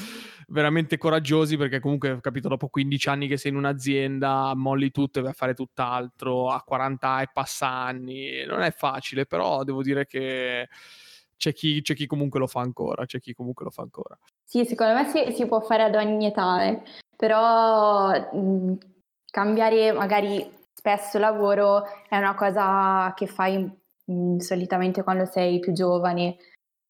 veramente 0.49 0.97
coraggiosi 0.97 1.57
perché 1.57 1.79
comunque 1.79 2.19
capito 2.21 2.47
dopo 2.47 2.67
15 2.67 3.09
anni 3.09 3.27
che 3.27 3.37
sei 3.37 3.51
in 3.51 3.57
un'azienda, 3.57 4.53
molli 4.55 4.91
tutto 4.91 5.19
e 5.19 5.21
vai 5.21 5.31
a 5.31 5.35
fare 5.35 5.53
tutt'altro, 5.53 6.49
a 6.49 6.61
40 6.61 7.21
e 7.21 7.29
passa 7.31 7.67
anni, 7.69 8.43
non 8.45 8.61
è 8.61 8.71
facile, 8.71 9.25
però 9.25 9.63
devo 9.63 9.83
dire 9.83 10.05
che 10.05 10.67
c'è 11.37 11.53
chi, 11.53 11.81
c'è 11.81 11.93
chi 11.93 12.07
comunque 12.07 12.39
lo 12.39 12.47
fa 12.47 12.61
ancora, 12.61 13.05
c'è 13.05 13.19
chi 13.19 13.33
comunque 13.33 13.65
lo 13.65 13.71
fa 13.71 13.83
ancora. 13.83 14.17
Sì, 14.43 14.65
secondo 14.65 14.93
me 14.93 15.05
si, 15.05 15.31
si 15.33 15.45
può 15.45 15.61
fare 15.61 15.83
ad 15.83 15.95
ogni 15.95 16.25
età, 16.25 16.65
eh. 16.65 16.81
però 17.15 18.09
mh, 18.09 18.77
cambiare 19.29 19.91
magari 19.91 20.57
spesso 20.73 21.19
lavoro 21.19 21.85
è 22.07 22.17
una 22.17 22.33
cosa 22.33 23.13
che 23.15 23.27
fai 23.27 23.69
mh, 24.05 24.37
solitamente 24.37 25.03
quando 25.03 25.25
sei 25.25 25.59
più 25.59 25.73
giovane 25.73 26.37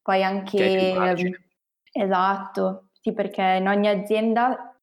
poi 0.10 0.24
anche... 0.24 1.36
Esatto, 1.92 2.90
sì, 3.00 3.14
perché 3.14 3.58
in 3.60 3.68
ogni 3.68 3.88
azienda 3.88 4.76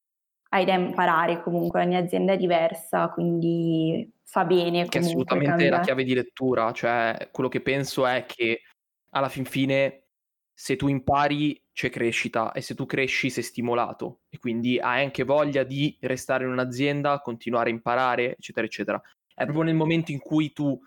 hai 0.51 0.65
da 0.65 0.75
imparare 0.75 1.43
comunque, 1.43 1.83
ogni 1.83 1.97
azienda 1.97 2.35
è 2.35 2.37
diversa, 2.37 3.09
quindi 3.09 4.09
fa 4.23 4.45
bene. 4.45 4.87
Che 4.87 4.99
assolutamente 4.99 5.49
cambiare. 5.49 5.75
è 5.75 5.79
la 5.79 5.85
chiave 5.85 6.05
di 6.05 6.15
lettura, 6.15 6.71
cioè 6.71 7.29
quello 7.33 7.49
che 7.49 7.61
penso 7.61 8.07
è 8.07 8.25
che 8.25 8.62
alla 9.11 9.29
fin 9.29 9.45
fine 9.45 10.05
se 10.53 10.77
tu 10.77 10.87
impari 10.87 11.61
c'è 11.73 11.91
crescita 11.91 12.53
e 12.53 12.61
se 12.61 12.75
tu 12.75 12.87
cresci 12.87 13.29
sei 13.29 13.43
stimolato 13.43 14.21
e 14.29 14.39
quindi 14.39 14.79
hai 14.79 15.03
anche 15.03 15.25
voglia 15.25 15.65
di 15.65 15.97
restare 16.03 16.45
in 16.45 16.51
un'azienda, 16.51 17.21
continuare 17.21 17.71
a 17.71 17.73
imparare, 17.73 18.37
eccetera, 18.37 18.65
eccetera. 18.65 19.03
È 19.35 19.43
proprio 19.43 19.65
nel 19.65 19.75
momento 19.75 20.12
in 20.12 20.21
cui 20.21 20.53
tu 20.53 20.81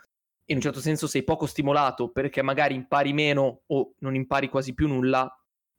in 0.50 0.56
un 0.56 0.62
certo 0.62 0.80
senso 0.80 1.08
sei 1.08 1.24
poco 1.24 1.46
stimolato 1.46 2.10
perché 2.10 2.42
magari 2.42 2.76
impari 2.76 3.14
meno 3.14 3.62
o 3.68 3.94
non 4.00 4.16
impari 4.16 4.50
quasi 4.50 4.74
più 4.74 4.88
nulla, 4.88 5.32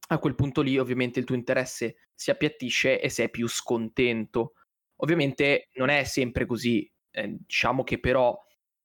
a 0.09 0.19
quel 0.19 0.35
punto 0.35 0.61
lì 0.63 0.79
ovviamente 0.79 1.19
il 1.19 1.25
tuo 1.25 1.37
interesse 1.37 2.09
si 2.15 2.31
appiattisce 2.31 3.01
e 3.01 3.09
sei 3.09 3.31
più 3.31 3.49
scontento. 3.49 4.55
Ovviamente 5.03 5.69
non 5.75 5.89
è 5.89 6.05
sempre 6.05 6.47
così, 6.47 6.89
eh, 7.13 7.37
diciamo 7.39 7.83
che 7.85 7.99
però 7.99 8.37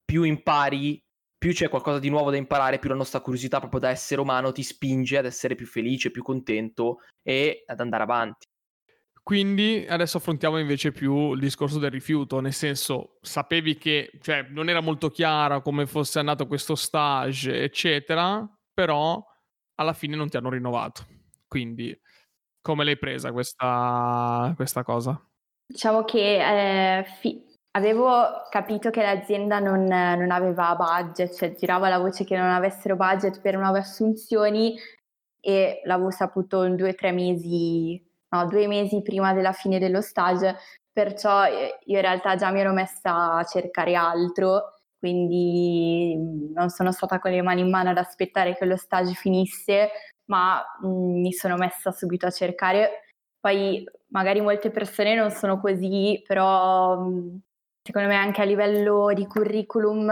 più 0.04 0.22
impari, 0.22 1.02
più 1.36 1.52
c'è 1.52 1.68
qualcosa 1.68 1.98
di 1.98 2.08
nuovo 2.08 2.30
da 2.30 2.36
imparare, 2.36 2.78
più 2.78 2.88
la 2.88 2.94
nostra 2.96 3.20
curiosità 3.20 3.58
proprio 3.58 3.80
da 3.80 3.90
essere 3.90 4.20
umano 4.20 4.52
ti 4.52 4.62
spinge 4.62 5.18
ad 5.18 5.26
essere 5.26 5.54
più 5.54 5.66
felice, 5.66 6.10
più 6.10 6.22
contento 6.22 7.00
e 7.22 7.62
ad 7.66 7.80
andare 7.80 8.02
avanti. 8.02 8.46
Quindi 9.26 9.84
adesso 9.88 10.18
affrontiamo 10.18 10.56
invece 10.56 10.92
più 10.92 11.32
il 11.32 11.40
discorso 11.40 11.80
del 11.80 11.90
rifiuto, 11.90 12.38
nel 12.38 12.52
senso 12.52 13.18
sapevi 13.22 13.76
che 13.76 14.12
cioè, 14.20 14.46
non 14.50 14.68
era 14.68 14.80
molto 14.80 15.10
chiaro 15.10 15.62
come 15.62 15.86
fosse 15.86 16.20
andato 16.20 16.46
questo 16.46 16.76
stage, 16.76 17.60
eccetera, 17.60 18.48
però 18.72 19.20
alla 19.80 19.94
fine 19.94 20.14
non 20.14 20.28
ti 20.28 20.36
hanno 20.36 20.50
rinnovato. 20.50 21.06
Quindi 21.48 21.92
come 22.60 22.84
l'hai 22.84 22.96
presa 22.98 23.32
questa, 23.32 24.52
questa 24.54 24.84
cosa? 24.84 25.20
Diciamo 25.66 26.04
che 26.04 26.98
eh, 26.98 27.04
fi- 27.18 27.42
avevo 27.72 28.46
capito 28.48 28.90
che 28.90 29.02
l'azienda 29.02 29.58
non, 29.58 29.86
non, 29.86 30.30
aveva 30.30 30.76
budget, 30.76 31.34
cioè 31.34 31.56
girava 31.56 31.88
la 31.88 31.98
voce 31.98 32.22
che 32.22 32.36
non 32.36 32.50
avessero 32.50 32.94
budget 32.94 33.40
per 33.40 33.56
nuove 33.56 33.80
assunzioni 33.80 34.78
e 35.40 35.80
l'avevo 35.82 36.12
saputo 36.12 36.62
in 36.62 36.76
due 36.76 36.90
o 36.90 36.94
tre 36.94 37.10
mesi 37.10 38.05
no, 38.36 38.48
due 38.48 38.66
mesi 38.66 39.02
prima 39.02 39.32
della 39.32 39.52
fine 39.52 39.78
dello 39.78 40.00
stage, 40.00 40.56
perciò 40.92 41.44
eh, 41.44 41.78
io 41.84 41.96
in 41.96 42.02
realtà 42.02 42.36
già 42.36 42.50
mi 42.50 42.60
ero 42.60 42.72
messa 42.72 43.34
a 43.34 43.44
cercare 43.44 43.94
altro, 43.94 44.74
quindi 44.98 46.14
mm, 46.16 46.52
non 46.52 46.68
sono 46.70 46.92
stata 46.92 47.18
con 47.18 47.30
le 47.30 47.42
mani 47.42 47.60
in 47.62 47.70
mano 47.70 47.90
ad 47.90 47.98
aspettare 47.98 48.56
che 48.56 48.64
lo 48.64 48.76
stage 48.76 49.12
finisse, 49.14 49.90
ma 50.26 50.62
mm, 50.84 51.20
mi 51.20 51.32
sono 51.32 51.56
messa 51.56 51.92
subito 51.92 52.26
a 52.26 52.30
cercare. 52.30 53.02
Poi 53.40 53.84
magari 54.08 54.40
molte 54.40 54.70
persone 54.70 55.14
non 55.14 55.30
sono 55.30 55.60
così, 55.60 56.22
però 56.26 57.00
mm, 57.00 57.36
secondo 57.82 58.08
me 58.08 58.16
anche 58.16 58.42
a 58.42 58.44
livello 58.44 59.12
di 59.14 59.26
curriculum 59.26 60.10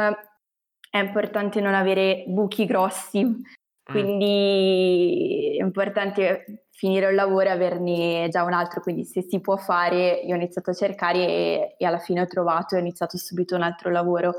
è 0.91 0.99
importante 0.99 1.61
non 1.61 1.75
avere 1.75 2.25
buchi 2.29 2.67
grossi, 2.67 3.43
quindi 3.85 5.57
è 5.59 5.63
importante 5.63 6.65
finire 6.71 7.07
un 7.07 7.15
lavoro 7.15 7.49
e 7.49 7.53
averne 7.53 8.29
già 8.31 8.43
un 8.43 8.53
altro, 8.53 8.81
quindi 8.81 9.05
se 9.05 9.23
si 9.23 9.41
può 9.41 9.57
fare, 9.57 10.23
io 10.25 10.33
ho 10.33 10.37
iniziato 10.37 10.71
a 10.71 10.75
cercare 10.75 11.19
e, 11.19 11.75
e 11.79 11.85
alla 11.85 11.99
fine 11.99 12.23
ho 12.23 12.27
trovato 12.27 12.75
e 12.75 12.79
ho 12.79 12.81
iniziato 12.81 13.19
subito 13.19 13.55
un 13.55 13.63
altro 13.63 13.91
lavoro. 13.91 14.37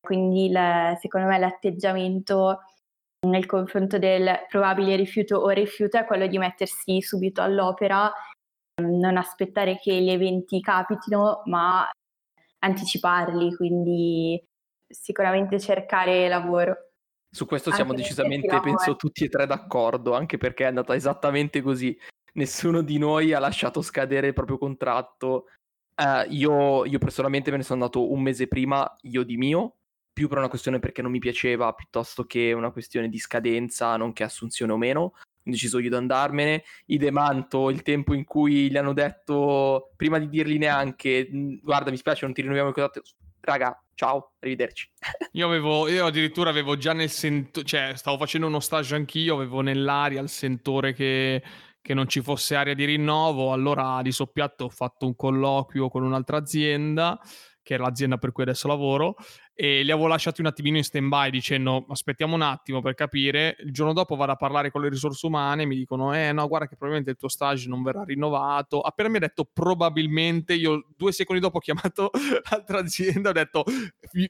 Quindi 0.00 0.46
il, 0.46 0.96
secondo 1.00 1.28
me 1.28 1.38
l'atteggiamento 1.38 2.60
nel 3.26 3.46
confronto 3.46 3.98
del 3.98 4.46
probabile 4.48 4.96
rifiuto 4.96 5.36
o 5.36 5.48
rifiuto 5.50 5.98
è 5.98 6.04
quello 6.06 6.26
di 6.26 6.38
mettersi 6.38 7.02
subito 7.02 7.42
all'opera, 7.42 8.10
non 8.82 9.16
aspettare 9.16 9.76
che 9.78 9.92
gli 10.00 10.10
eventi 10.10 10.60
capitino, 10.60 11.42
ma 11.46 11.88
anticiparli, 12.60 13.54
quindi 13.54 14.42
sicuramente 14.88 15.60
cercare 15.60 16.28
lavoro. 16.28 16.87
Su 17.30 17.44
questo 17.46 17.72
siamo 17.72 17.92
decisamente, 17.92 18.58
penso, 18.60 18.96
tutti 18.96 19.24
e 19.24 19.28
tre 19.28 19.46
d'accordo, 19.46 20.14
anche 20.14 20.38
perché 20.38 20.64
è 20.64 20.68
andata 20.68 20.94
esattamente 20.94 21.60
così. 21.60 21.96
Nessuno 22.34 22.82
di 22.82 22.98
noi 22.98 23.32
ha 23.32 23.38
lasciato 23.38 23.82
scadere 23.82 24.28
il 24.28 24.32
proprio 24.32 24.58
contratto. 24.58 25.46
Uh, 25.94 26.30
io, 26.30 26.84
io, 26.84 26.98
personalmente 26.98 27.50
me 27.50 27.58
ne 27.58 27.64
sono 27.64 27.82
andato 27.82 28.10
un 28.10 28.22
mese 28.22 28.46
prima, 28.46 28.96
io 29.02 29.24
di 29.24 29.36
mio, 29.36 29.78
più 30.12 30.28
per 30.28 30.38
una 30.38 30.48
questione 30.48 30.78
perché 30.78 31.02
non 31.02 31.10
mi 31.10 31.18
piaceva, 31.18 31.72
piuttosto 31.72 32.24
che 32.24 32.52
una 32.52 32.70
questione 32.70 33.08
di 33.08 33.18
scadenza, 33.18 33.96
nonché 33.96 34.22
assunzione 34.22 34.72
o 34.72 34.76
meno. 34.76 35.00
Ho 35.00 35.50
deciso 35.50 35.78
io 35.78 35.90
di 35.90 35.96
andarmene. 35.96 36.62
I 36.86 36.98
demanto 36.98 37.70
il 37.70 37.82
tempo 37.82 38.14
in 38.14 38.24
cui 38.24 38.70
gli 38.70 38.76
hanno 38.76 38.92
detto, 38.92 39.92
prima 39.96 40.18
di 40.18 40.28
dirgli 40.28 40.58
neanche, 40.58 41.28
guarda, 41.62 41.90
mi 41.90 41.96
spiace, 41.96 42.24
non 42.24 42.34
ti 42.34 42.40
rinnoviamo 42.40 42.68
il 42.68 42.74
contratto 42.74 43.02
raga, 43.40 43.82
ciao, 43.98 44.34
arrivederci. 44.38 44.88
io 45.32 45.46
avevo, 45.46 45.88
io 45.88 46.06
addirittura 46.06 46.50
avevo 46.50 46.76
già 46.76 46.92
nel 46.92 47.10
sentore, 47.10 47.66
cioè 47.66 47.96
stavo 47.96 48.16
facendo 48.16 48.46
uno 48.46 48.60
stage 48.60 48.94
anch'io, 48.94 49.34
avevo 49.34 49.60
nell'aria 49.60 50.20
il 50.20 50.28
sentore 50.28 50.92
che, 50.92 51.42
che 51.82 51.94
non 51.94 52.06
ci 52.06 52.22
fosse 52.22 52.54
aria 52.54 52.74
di 52.74 52.84
rinnovo, 52.84 53.52
allora 53.52 54.00
di 54.02 54.12
soppiatto 54.12 54.66
ho 54.66 54.68
fatto 54.68 55.04
un 55.04 55.16
colloquio 55.16 55.88
con 55.88 56.04
un'altra 56.04 56.36
azienda 56.36 57.18
che 57.60 57.74
è 57.74 57.78
l'azienda 57.78 58.16
per 58.16 58.32
cui 58.32 58.44
adesso 58.44 58.66
lavoro, 58.66 59.16
e 59.60 59.82
li 59.82 59.90
avevo 59.90 60.06
lasciati 60.06 60.40
un 60.40 60.46
attimino 60.46 60.76
in 60.76 60.84
stand 60.84 61.08
by 61.08 61.30
dicendo 61.30 61.84
aspettiamo 61.88 62.36
un 62.36 62.42
attimo 62.42 62.80
per 62.80 62.94
capire, 62.94 63.56
il 63.58 63.72
giorno 63.72 63.92
dopo 63.92 64.14
vado 64.14 64.30
a 64.30 64.36
parlare 64.36 64.70
con 64.70 64.82
le 64.82 64.88
risorse 64.88 65.26
umane 65.26 65.64
mi 65.64 65.74
dicono 65.74 66.14
eh 66.14 66.30
no 66.30 66.46
guarda 66.46 66.68
che 66.68 66.76
probabilmente 66.76 67.10
il 67.10 67.16
tuo 67.16 67.28
stage 67.28 67.68
non 67.68 67.82
verrà 67.82 68.04
rinnovato, 68.04 68.80
appena 68.80 69.08
mi 69.08 69.16
ha 69.16 69.20
detto 69.20 69.50
probabilmente, 69.52 70.54
io 70.54 70.86
due 70.96 71.10
secondi 71.10 71.42
dopo 71.42 71.56
ho 71.56 71.60
chiamato 71.60 72.10
l'altra 72.48 72.78
azienda, 72.78 73.30
ho 73.30 73.32
detto 73.32 73.64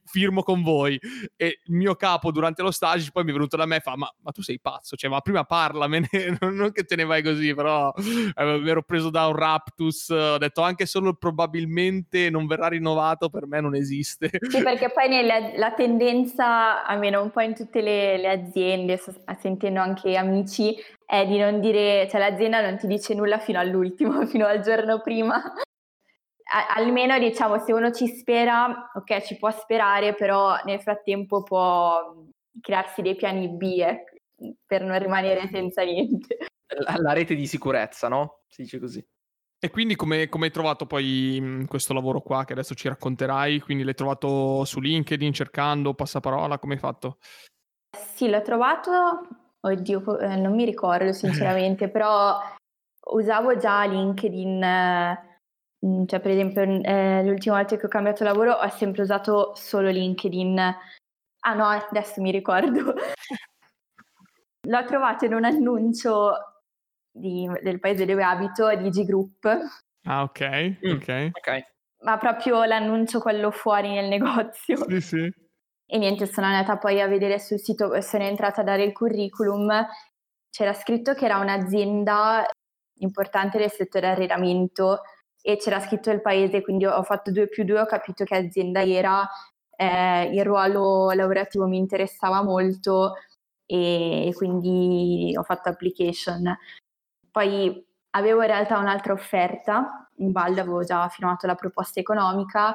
firmo 0.07 0.43
con 0.43 0.63
voi 0.63 0.99
e 1.37 1.61
il 1.63 1.75
mio 1.75 1.95
capo 1.95 2.33
durante 2.33 2.63
lo 2.63 2.71
stage 2.71 3.11
poi 3.13 3.25
mi 3.25 3.29
è 3.29 3.35
venuto 3.35 3.59
da 3.59 3.67
me 3.67 3.77
e 3.77 3.81
fa 3.81 3.99
ma, 3.99 4.11
ma 4.23 4.31
tu 4.31 4.41
sei 4.41 4.59
pazzo, 4.59 4.97
cioè 4.97 5.11
ma 5.11 5.21
prima 5.21 5.45
parlamene, 5.45 6.09
non 6.41 6.73
che 6.73 6.85
te 6.85 6.97
ne 6.97 7.05
vai 7.05 7.23
così, 7.23 7.53
però 7.53 7.93
eh, 7.95 8.59
mi 8.61 8.71
ero 8.71 8.83
preso 8.83 9.11
da 9.11 9.27
un 9.27 9.37
raptus, 9.37 10.09
ho 10.09 10.39
detto 10.39 10.63
anche 10.63 10.87
solo 10.87 11.13
probabilmente 11.13 12.31
non 12.31 12.47
verrà 12.47 12.69
rinnovato 12.69 13.29
per 13.29 13.47
me 13.47 13.61
non 13.61 13.75
esiste. 13.75 14.31
Sì 14.49 14.63
perché 14.63 14.91
poi 14.91 15.09
la, 15.23 15.57
la, 15.57 15.73
tendenza, 15.73 16.85
almeno 16.85 17.23
un 17.23 17.31
po' 17.31 17.41
in 17.41 17.55
tutte 17.55 17.81
le, 17.81 18.17
le 18.19 18.29
aziende, 18.29 19.01
sentendo 19.39 19.81
anche 19.81 20.17
amici, 20.17 20.77
è 21.05 21.27
di 21.27 21.39
non 21.39 21.61
dire, 21.61 22.09
cioè 22.11 22.21
l'azienda 22.21 22.61
non 22.61 22.79
ti 22.79 22.87
dice 22.87 23.15
nulla 23.15 23.39
fino 23.39 23.59
all'ultimo, 23.59 24.25
fino 24.27 24.47
al 24.47 24.61
giorno 24.61 25.01
prima. 25.01 25.41
almeno 26.75 27.19
diciamo, 27.19 27.59
se 27.59 27.73
uno 27.73 27.91
ci 27.91 28.07
spera, 28.09 28.91
ok, 28.95 29.23
ci 29.23 29.37
può 29.37 29.51
sperare, 29.51 30.15
però 30.15 30.57
nel 30.65 30.81
frattempo 30.81 31.43
può 31.43 32.15
crearsi 32.61 33.03
dei 33.03 33.15
piani 33.15 33.49
B 33.49 33.63
eh, 33.63 34.05
per 34.67 34.83
non 34.83 34.99
rimanere 34.99 35.49
senza 35.49 35.83
niente. 35.83 36.39
La, 36.85 36.97
la 36.99 37.13
rete 37.13 37.35
di 37.35 37.47
sicurezza, 37.47 38.09
no? 38.09 38.41
Si 38.49 38.63
dice 38.63 38.79
così. 38.79 39.05
E 39.61 39.71
quindi 39.71 39.97
come, 39.97 40.29
come 40.29 40.47
hai 40.47 40.53
trovato 40.53 40.87
poi 40.87 41.41
mh, 41.41 41.67
questo 41.67 41.93
lavoro 41.93 42.21
qua 42.21 42.45
che 42.45 42.53
adesso 42.53 42.75
ci 42.75 42.87
racconterai? 42.87 43.59
Quindi 43.61 43.83
l'hai 43.83 43.95
trovato 43.95 44.65
su 44.65 44.79
LinkedIn 44.79 45.33
cercando, 45.33 45.95
passaparola, 45.95 46.61
come 46.61 46.75
hai 46.75 46.81
fatto? 46.81 47.19
Sì, 47.97 48.29
l'ho 48.29 48.43
trovato, 48.43 49.27
oddio, 49.61 50.19
eh, 50.21 50.37
non 50.37 50.55
mi 50.55 50.65
ricordo 50.65 51.11
sinceramente, 51.13 51.89
però 51.89 52.39
usavo 53.11 53.57
già 53.57 53.85
LinkedIn, 53.85 54.63
eh, 54.63 55.41
cioè 56.07 56.21
per 56.21 56.31
esempio 56.31 56.63
eh, 56.63 57.25
l'ultima 57.25 57.57
volta 57.57 57.77
che 57.77 57.87
ho 57.87 57.89
cambiato 57.89 58.23
lavoro 58.23 58.53
ho 58.53 58.69
sempre 58.69 59.03
usato 59.03 59.57
solo 59.57 59.91
LinkedIn. 59.91 60.59
Ah 61.41 61.55
no, 61.55 61.67
adesso 61.67 62.21
mi 62.21 62.31
ricordo. 62.31 62.95
L'ho 64.69 64.85
trovato 64.85 65.25
in 65.25 65.35
un 65.35 65.45
annuncio 65.45 66.33
di, 67.19 67.49
del 67.63 67.81
paese 67.81 68.05
dove 68.07 68.23
abito, 68.23 68.75
di 68.77 68.89
G 68.91 69.05
Group. 69.05 69.47
Ah, 70.05 70.23
ok, 70.23 70.79
mm, 70.87 70.97
ok. 70.97 71.61
Ma 72.01 72.17
proprio 72.17 72.65
l'annuncio 72.65 73.19
quello 73.19 73.51
fuori 73.51 73.91
nel 73.91 74.09
negozio. 74.09 74.77
Sì, 74.89 75.01
sì. 75.01 75.33
E 75.91 75.97
niente, 75.97 76.27
sono 76.27 76.47
andata 76.47 76.77
poi 76.77 77.01
a 77.01 77.09
vedere 77.09 77.39
sul 77.39 77.59
sito, 77.59 78.01
sono 78.03 78.25
entrata 78.25 78.61
a 78.61 78.65
dare 78.65 78.85
il 78.85 78.93
curriculum, 78.93 79.87
c'era 80.51 80.75
scritto 80.75 81.15
che 81.15 81.25
era 81.25 81.39
un'azienda 81.39 82.47
importante 83.01 83.59
del 83.59 83.71
settore 83.71 84.09
arredamento 84.09 85.01
e 85.41 85.57
c'era 85.57 85.81
scritto 85.81 86.11
il 86.11 86.21
paese, 86.21 86.63
quindi 86.63 86.85
ho 86.85 87.03
fatto 87.05 87.31
due 87.31 87.49
più 87.49 87.65
due, 87.65 87.81
ho 87.81 87.87
capito 87.87 88.25
che 88.25 88.37
azienda 88.37 88.83
era, 88.85 89.27
eh, 89.77 90.25
il 90.25 90.45
ruolo 90.45 91.11
lavorativo 91.13 91.67
mi 91.67 91.79
interessava 91.79 92.43
molto 92.43 93.15
e 93.65 94.33
quindi 94.35 95.33
ho 95.37 95.43
fatto 95.43 95.69
application. 95.69 96.55
Poi 97.31 97.87
avevo 98.11 98.41
in 98.41 98.47
realtà 98.49 98.79
un'altra 98.79 99.13
offerta, 99.13 100.09
in 100.17 100.33
Valde 100.33 100.61
avevo 100.61 100.83
già 100.85 101.09
firmato 101.09 101.47
la 101.47 101.55
proposta 101.55 102.01
economica 102.01 102.75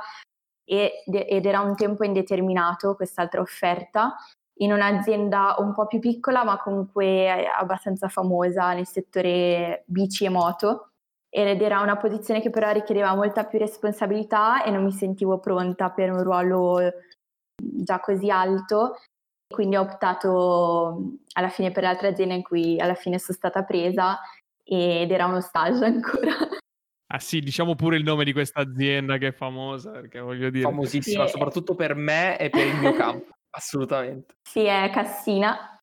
ed 0.65 1.45
era 1.45 1.59
un 1.59 1.75
tempo 1.75 2.05
indeterminato 2.05 2.95
quest'altra 2.95 3.41
offerta 3.41 4.15
in 4.57 4.71
un'azienda 4.71 5.55
un 5.57 5.73
po' 5.73 5.87
più 5.87 5.99
piccola 5.99 6.43
ma 6.43 6.57
comunque 6.57 7.47
abbastanza 7.47 8.07
famosa 8.07 8.73
nel 8.73 8.87
settore 8.87 9.83
bici 9.87 10.25
e 10.25 10.29
moto. 10.29 10.89
Ed 11.29 11.61
era 11.61 11.81
una 11.81 11.97
posizione 11.97 12.41
che 12.41 12.51
però 12.51 12.71
richiedeva 12.71 13.15
molta 13.15 13.45
più 13.45 13.57
responsabilità 13.57 14.63
e 14.63 14.69
non 14.69 14.83
mi 14.83 14.91
sentivo 14.91 15.39
pronta 15.39 15.89
per 15.89 16.11
un 16.11 16.21
ruolo 16.23 16.79
già 17.55 17.99
così 17.99 18.29
alto. 18.29 18.97
Quindi 19.47 19.75
ho 19.75 19.81
optato 19.81 21.17
alla 21.33 21.49
fine 21.49 21.71
per 21.71 21.83
l'altra 21.83 22.09
azienda 22.09 22.35
in 22.35 22.43
cui 22.43 22.79
alla 22.79 22.93
fine 22.93 23.17
sono 23.17 23.35
stata 23.35 23.63
presa 23.63 24.19
ed 24.63 25.11
era 25.11 25.25
uno 25.25 25.41
stage 25.41 25.83
ancora. 25.85 26.35
Ah 27.07 27.19
sì, 27.19 27.41
diciamo 27.41 27.75
pure 27.75 27.97
il 27.97 28.03
nome 28.03 28.23
di 28.23 28.33
questa 28.33 28.61
azienda 28.61 29.17
che 29.17 29.27
è 29.27 29.33
famosa, 29.33 29.91
perché 29.91 30.19
voglio 30.19 30.49
dire... 30.49 30.63
Famosissima, 30.63 31.25
sì, 31.25 31.31
soprattutto 31.31 31.75
per 31.75 31.93
me 31.93 32.39
e 32.39 32.49
per 32.49 32.65
il 32.65 32.75
mio 32.77 32.93
campo, 32.97 33.35
assolutamente. 33.51 34.35
Sì, 34.41 34.61
è 34.61 34.89
Cassina. 34.91 35.73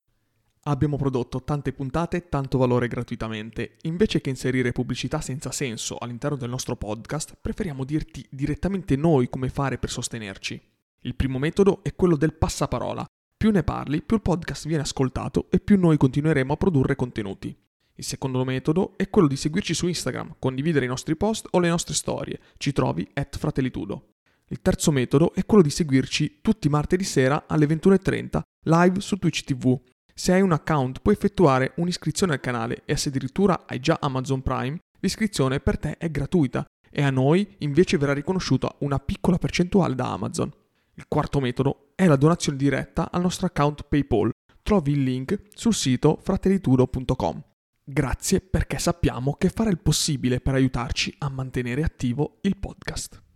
Abbiamo 0.64 0.96
prodotto 0.96 1.42
tante 1.42 1.72
puntate, 1.72 2.28
tanto 2.28 2.58
valore 2.58 2.88
gratuitamente. 2.88 3.76
Invece 3.82 4.20
che 4.20 4.28
inserire 4.28 4.72
pubblicità 4.72 5.20
senza 5.20 5.52
senso 5.52 5.96
all'interno 5.98 6.36
del 6.36 6.50
nostro 6.50 6.76
podcast, 6.76 7.38
preferiamo 7.40 7.84
dirti 7.84 8.26
direttamente 8.28 8.96
noi 8.96 9.30
come 9.30 9.48
fare 9.48 9.78
per 9.78 9.88
sostenerci. 9.88 10.60
Il 11.02 11.14
primo 11.14 11.38
metodo 11.38 11.82
è 11.82 11.94
quello 11.94 12.16
del 12.16 12.34
passaparola. 12.34 13.06
Più 13.36 13.50
ne 13.50 13.62
parli, 13.62 14.02
più 14.02 14.16
il 14.16 14.22
podcast 14.22 14.66
viene 14.66 14.82
ascoltato 14.82 15.46
e 15.48 15.60
più 15.60 15.78
noi 15.78 15.96
continueremo 15.96 16.52
a 16.52 16.56
produrre 16.56 16.94
contenuti. 16.94 17.56
Il 18.00 18.06
secondo 18.06 18.42
metodo 18.46 18.94
è 18.96 19.10
quello 19.10 19.28
di 19.28 19.36
seguirci 19.36 19.74
su 19.74 19.86
Instagram, 19.86 20.36
condividere 20.38 20.86
i 20.86 20.88
nostri 20.88 21.16
post 21.16 21.46
o 21.50 21.58
le 21.58 21.68
nostre 21.68 21.92
storie. 21.92 22.40
Ci 22.56 22.72
trovi 22.72 23.06
at 23.12 23.36
fratellitudo. 23.36 24.12
Il 24.48 24.62
terzo 24.62 24.90
metodo 24.90 25.34
è 25.34 25.44
quello 25.44 25.62
di 25.62 25.68
seguirci 25.68 26.38
tutti 26.40 26.70
martedì 26.70 27.04
sera 27.04 27.44
alle 27.46 27.66
21.30 27.66 28.40
live 28.62 29.00
su 29.00 29.18
Twitch 29.18 29.44
TV. 29.44 29.78
Se 30.14 30.32
hai 30.32 30.40
un 30.40 30.52
account 30.52 31.02
puoi 31.02 31.12
effettuare 31.12 31.74
un'iscrizione 31.76 32.32
al 32.32 32.40
canale 32.40 32.84
e 32.86 32.96
se 32.96 33.10
addirittura 33.10 33.64
hai 33.66 33.80
già 33.80 33.98
Amazon 34.00 34.40
Prime, 34.40 34.78
l'iscrizione 35.00 35.60
per 35.60 35.78
te 35.78 35.98
è 35.98 36.10
gratuita 36.10 36.64
e 36.90 37.02
a 37.02 37.10
noi 37.10 37.46
invece 37.58 37.98
verrà 37.98 38.14
riconosciuta 38.14 38.74
una 38.78 38.98
piccola 38.98 39.36
percentuale 39.36 39.94
da 39.94 40.10
Amazon. 40.10 40.50
Il 40.94 41.04
quarto 41.06 41.38
metodo 41.38 41.90
è 41.96 42.06
la 42.06 42.16
donazione 42.16 42.56
diretta 42.56 43.10
al 43.10 43.20
nostro 43.20 43.44
account 43.44 43.84
PayPal. 43.86 44.30
Trovi 44.62 44.92
il 44.92 45.02
link 45.02 45.38
sul 45.54 45.74
sito 45.74 46.18
fratellitudo.com. 46.22 47.48
Grazie 47.92 48.40
perché 48.40 48.78
sappiamo 48.78 49.34
che 49.34 49.48
farà 49.48 49.68
il 49.68 49.80
possibile 49.80 50.38
per 50.38 50.54
aiutarci 50.54 51.12
a 51.18 51.28
mantenere 51.28 51.82
attivo 51.82 52.38
il 52.42 52.56
podcast. 52.56 53.29